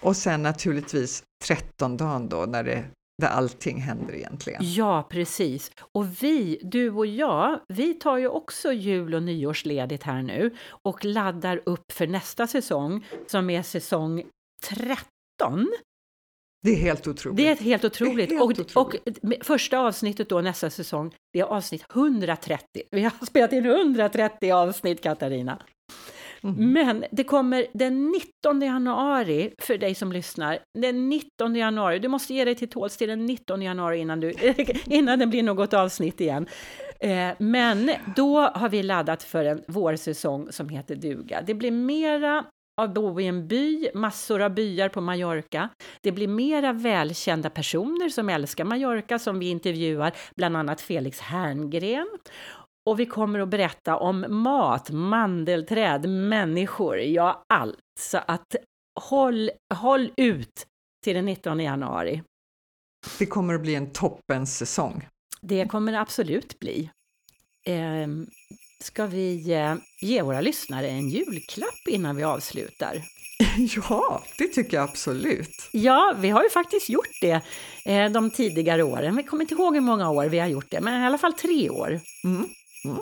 [0.00, 2.84] Och sen naturligtvis 13 dagen då när det,
[3.22, 4.60] där allting händer egentligen.
[4.62, 5.70] ja, precis.
[5.78, 11.04] Och vi, du och jag, vi tar ju också jul och nyårsledigt här nu och
[11.04, 14.22] laddar upp för nästa säsong som är säsong
[14.68, 15.68] 13.
[16.62, 17.36] Det är helt otroligt.
[17.36, 18.30] Det är helt otroligt.
[18.30, 18.76] helt och, otroligt.
[18.76, 22.82] och första avsnittet då nästa säsong, det är avsnitt 130.
[22.90, 25.62] Vi har spelat in 130 avsnitt, Katarina.
[26.42, 26.72] Mm.
[26.72, 28.12] Men det kommer den
[28.44, 32.96] 19 januari, för dig som lyssnar, den 19 januari, du måste ge dig till tåls
[32.96, 34.32] till den 19 januari innan, du,
[34.86, 36.46] innan det blir något avsnitt igen.
[37.00, 41.42] Eh, men då har vi laddat för en vårsäsong som heter duga.
[41.46, 42.44] Det blir mera
[42.80, 45.68] av bo i en by, massor av byar på Mallorca.
[46.00, 52.08] Det blir mera välkända personer som älskar Mallorca som vi intervjuar, bland annat Felix Herngren.
[52.86, 57.78] Och vi kommer att berätta om mat, mandelträd, människor, ja allt.
[58.00, 58.56] Så att
[59.00, 60.66] håll, håll ut
[61.04, 62.22] till den 19 januari.
[63.18, 65.08] Det kommer att bli en toppens säsong.
[65.40, 66.90] Det kommer det absolut bli.
[67.66, 68.08] Eh,
[68.80, 73.02] ska vi eh, ge våra lyssnare en julklapp innan vi avslutar?
[73.88, 75.68] Ja, det tycker jag absolut.
[75.72, 77.40] Ja, vi har ju faktiskt gjort det
[77.84, 79.16] eh, de tidigare åren.
[79.16, 81.32] Vi kommer inte ihåg hur många år vi har gjort det, men i alla fall
[81.32, 82.00] tre år.
[82.24, 82.48] Mm.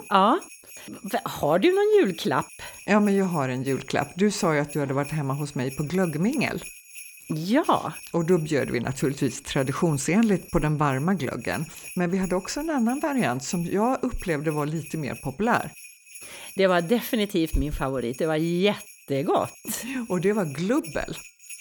[0.09, 0.39] Ja.
[0.87, 2.45] V- Har du någon julklapp?
[2.85, 4.07] Ja, men jag har en julklapp.
[4.15, 6.63] Du sa ju att du hade varit hemma hos mig på glöggmingel.
[7.27, 11.65] Ja, Och då bjöd vi naturligtvis traditionsenligt på den varma glöggen.
[11.95, 15.71] Men vi hade också en annan variant som jag upplevde var lite mer populär.
[16.55, 18.17] det var definitivt min favorit.
[18.19, 19.51] Det var jättegott.
[20.09, 21.17] Och det var glubbel.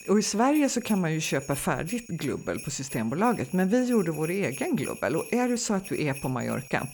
[0.09, 4.11] Och i Sverige så kan man ju köpa färdigt glubbel på Systembolaget, men vi gjorde
[4.13, 5.17] vår egen glubbel.
[5.17, 6.87] Och är det så att du är på Mallorca,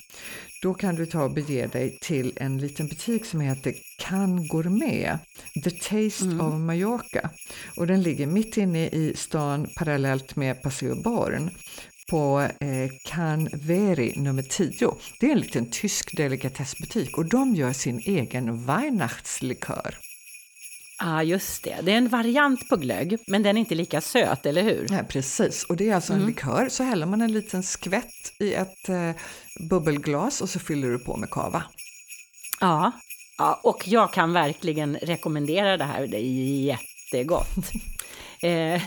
[0.63, 5.19] då kan du ta och bege dig till en liten butik som heter Can Gourmet,
[5.65, 7.31] The Taste of Mallorca.
[7.77, 11.51] Och den ligger mitt inne i stan parallellt med Paseo Born
[12.11, 14.95] på eh, Can Veri nummer 10.
[15.21, 20.10] Det är en liten tysk delikatessbutik och de gör sin egen Weihnachtslikör.
[21.03, 21.77] Ja, ah, just det.
[21.83, 24.87] Det är en variant på glögg, men den är inte lika söt, eller hur?
[24.91, 26.69] Ja, precis, och det är alltså en likör.
[26.69, 29.11] Så häller man en liten skvätt i ett eh,
[29.71, 31.63] bubbelglas och så fyller du på med kava.
[32.61, 32.93] Ja.
[33.39, 36.07] ja, och jag kan verkligen rekommendera det här.
[36.07, 37.57] Det är jättegott.
[38.43, 38.83] eh,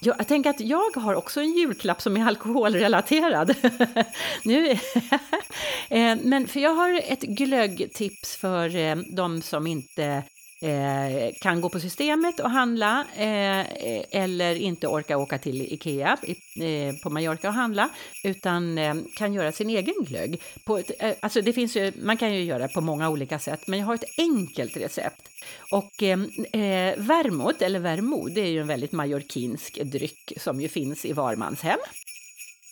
[0.00, 3.54] jag, jag tänker att jag har också en julklapp som är alkoholrelaterad.
[4.44, 4.70] nu,
[5.88, 10.24] eh, men för jag har ett glöggtips för eh, de som inte
[10.60, 13.66] eh, kan gå på systemet och handla eh,
[14.10, 16.30] eller inte orka åka till Ikea i,
[16.64, 17.88] eh, på Mallorca och handla
[18.24, 20.42] utan eh, kan göra sin egen glögg.
[20.64, 23.66] På ett, eh, alltså det finns ju, man kan ju göra på många olika sätt
[23.66, 25.28] men jag har ett enkelt recept.
[25.70, 26.18] Och eh,
[26.52, 31.12] eh, vermouth, eller vermouth, det är ju en väldigt mallorquinsk dryck som ju finns i
[31.12, 31.78] var mans hem.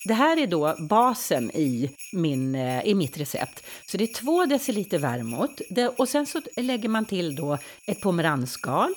[0.06, 3.62] Det här är då basen i, min, eh, i mitt recept.
[3.86, 5.62] Så det är två deciliter vermouth
[5.96, 8.94] och sen så lägger man till då ett pomeransskal.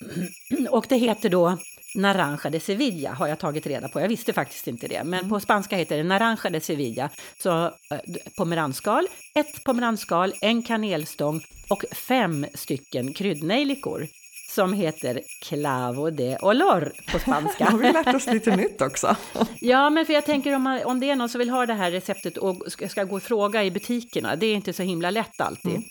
[0.70, 1.58] Och det heter då
[1.96, 4.00] Naranja de Sevilla har jag tagit reda på.
[4.00, 7.10] Jag visste faktiskt inte det, men på spanska heter det Naranja de Sevilla.
[7.38, 8.00] Så eh,
[8.36, 14.08] pomeransskal, ett pomeransskal, en kanelstång och fem stycken kryddnejlikor
[14.54, 17.64] som heter clavo de olor på spanska.
[17.70, 19.16] Har vi lärt oss lite nytt också?
[19.60, 21.74] Ja, men för jag tänker om, man, om det är någon som vill ha det
[21.74, 25.10] här receptet och ska, ska gå och fråga i butikerna, det är inte så himla
[25.10, 25.82] lätt alltid.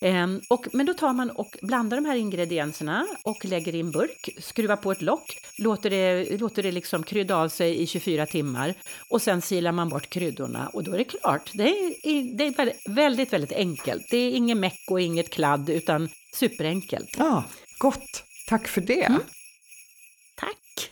[0.00, 3.90] Ehm, och, men då tar man och blandar de här ingredienserna och lägger i en
[3.90, 8.26] burk, skruvar på ett lock, låter det, låter det liksom krydda av sig i 24
[8.26, 8.74] timmar
[9.10, 11.50] och sen silar man bort kryddorna och då är det klart.
[11.54, 14.06] Det är, det är väldigt, väldigt, väldigt enkelt.
[14.10, 17.14] Det är inget meck och inget kladd utan superenkelt.
[17.18, 17.44] Ja,
[17.78, 18.24] gott.
[18.48, 19.08] Tack för det.
[20.36, 20.90] Tack!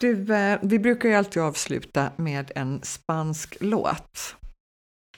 [0.00, 4.36] Du, eh, vi brukar ju alltid avsluta med en spansk låt.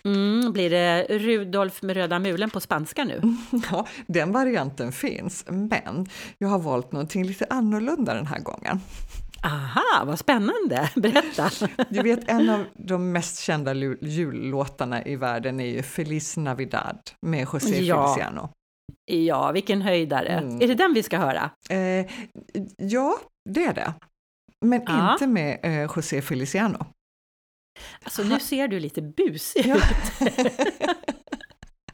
[0.04, 3.20] Mm, blir det Rudolf med röda mulen på spanska nu?
[3.70, 6.06] Ja, den varianten finns, men
[6.38, 8.80] jag har valt någonting lite annorlunda den här gången.
[9.44, 10.90] Aha, vad spännande!
[10.96, 11.50] Berätta!
[11.88, 17.40] Du vet, en av de mest kända jullåtarna i världen är ju Feliz Navidad med
[17.52, 18.06] José Ja.
[18.06, 18.50] Feliciano.
[19.06, 20.28] Ja, vilken höjdare!
[20.28, 20.60] Mm.
[20.62, 21.50] Är det den vi ska höra?
[21.70, 22.06] Eh,
[22.78, 23.18] ja,
[23.50, 23.94] det är det.
[24.64, 25.12] Men Ja.
[25.12, 26.86] inte med eh, José Feliciano.
[28.04, 29.76] Alltså, nu ser du lite busig Ja.
[29.76, 30.30] ut.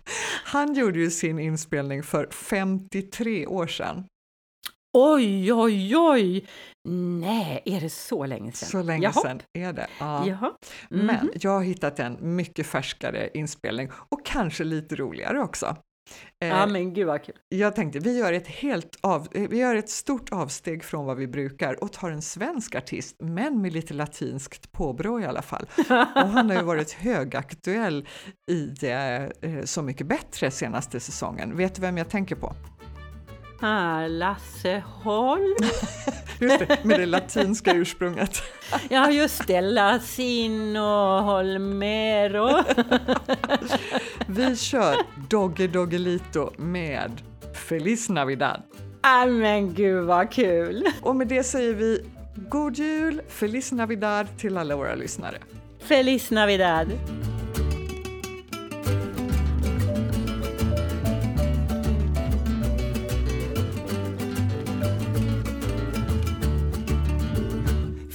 [0.45, 4.05] Han gjorde ju sin inspelning för 53 år sedan.
[4.99, 6.47] Oj, oj, oj!
[6.89, 8.69] Nej, är det så länge sedan?
[8.69, 9.13] Så länge Jaha.
[9.13, 9.87] sedan är det.
[10.01, 10.27] Ja.
[10.29, 10.53] Jaha.
[10.91, 11.07] Mhm.
[11.07, 15.77] Men jag har hittat en mycket färskare inspelning och kanske lite roligare också.
[16.41, 17.35] Eh, Ja, men gud vad kul.
[17.49, 21.17] Jag tänkte vi gör, ett helt av, eh, vi gör ett stort avsteg från vad
[21.17, 25.67] vi brukar och tar en svensk artist, men med lite latinskt påbrå i alla fall.
[26.15, 28.09] Och han har ju varit högaktuell
[28.51, 31.57] i eh, eh, Så mycket bättre senaste säsongen.
[31.57, 32.55] Vet du vem jag tänker på?
[33.61, 35.57] Ah, Lasse Holm.
[36.41, 38.43] just det, med det latinska ursprunget.
[38.89, 39.61] ja, just det.
[39.61, 42.49] Lasino Holmero.
[44.27, 44.97] Vi kör
[45.29, 47.23] Dogge Doggelito med
[47.69, 48.63] Feliz Navidad.
[49.01, 50.87] Ah, men gud vad kul!
[51.03, 52.05] Och med det säger vi
[52.37, 55.39] God Jul, Feliz Navidad till alla våra lyssnare.
[55.79, 56.89] Feliz Navidad!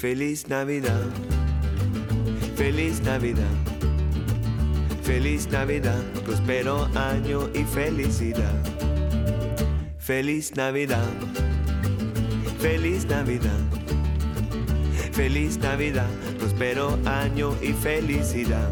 [0.06, 1.10] Feliz Navidad,
[2.56, 3.58] Feliz Navidad,
[5.02, 8.54] Feliz Navidad, prospero año y felicidad.
[9.98, 11.10] Feliz Navidad,
[12.60, 13.60] Feliz Navidad,
[15.12, 18.70] Feliz Navidad, prospero año y felicidad.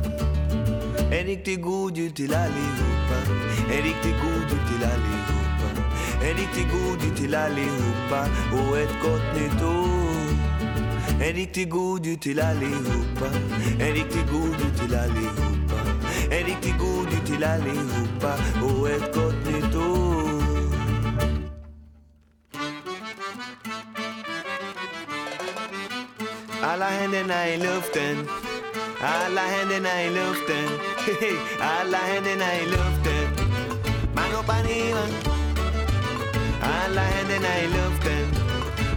[1.09, 3.17] En riktig god jul till allihopa,
[3.71, 5.81] en riktig god jul till allihopa,
[6.21, 7.15] en riktig god jul
[9.57, 10.02] till.
[11.21, 13.27] En riktig god jul till allihopa
[13.79, 15.79] En riktig god jul till allihopa
[16.31, 18.33] En riktig god jul till allihopa
[18.63, 20.43] och ett gott nytt år
[26.61, 28.27] Alla händerna i luften
[29.01, 30.69] Alla händerna i luften
[31.59, 33.27] Alla händerna i luften
[34.15, 35.05] Mano pa arriba
[36.61, 38.25] Alla händerna i luften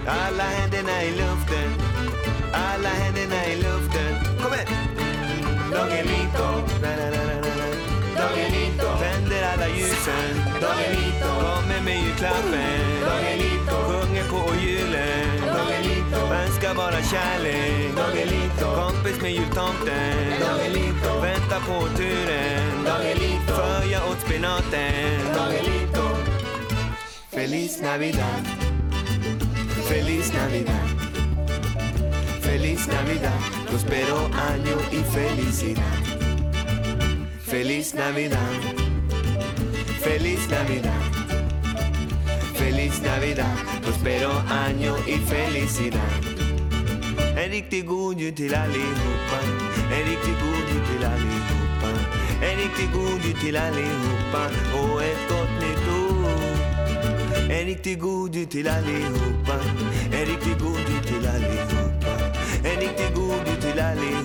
[0.07, 1.96] Alla händerna i luften
[2.53, 4.13] alla händerna i luften.
[4.43, 4.87] Kom igen!
[5.71, 6.47] Doggelito,
[8.17, 10.35] Doggelito, tänder alla ljusen.
[10.61, 12.87] Doggelito, kommer med julklappen.
[13.01, 15.41] Doggelito, sjunger på julen.
[15.57, 17.97] Doggelito, önskar bara kärlek.
[17.97, 20.15] Doggelito, kompis med jultomten.
[20.41, 22.87] Doggelito, väntar på turen.
[23.47, 25.21] För jag åt spenaten.
[25.35, 26.07] Doggelito,
[27.31, 28.43] Feliz Navidad.
[29.89, 30.96] Feliz Navidad.
[32.87, 35.83] Feliz Navidad, prospero año y felicidad.
[37.45, 38.61] Feliz Navidad,
[40.01, 41.03] feliz Navidad,
[42.55, 46.01] feliz Navidad, prospero año y felicidad.
[47.37, 49.41] En riktig god jul till allihopa,
[49.91, 51.91] en riktig god jul till allihopa,
[52.41, 56.17] en riktig god jul till allihopa och ett gott nytt år.
[57.51, 59.59] En riktig god jul till allihopa,
[60.13, 60.27] en
[62.97, 63.11] tes
[63.45, 64.17] du t'es là, les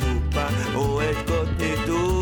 [0.77, 2.20] au être côté tout.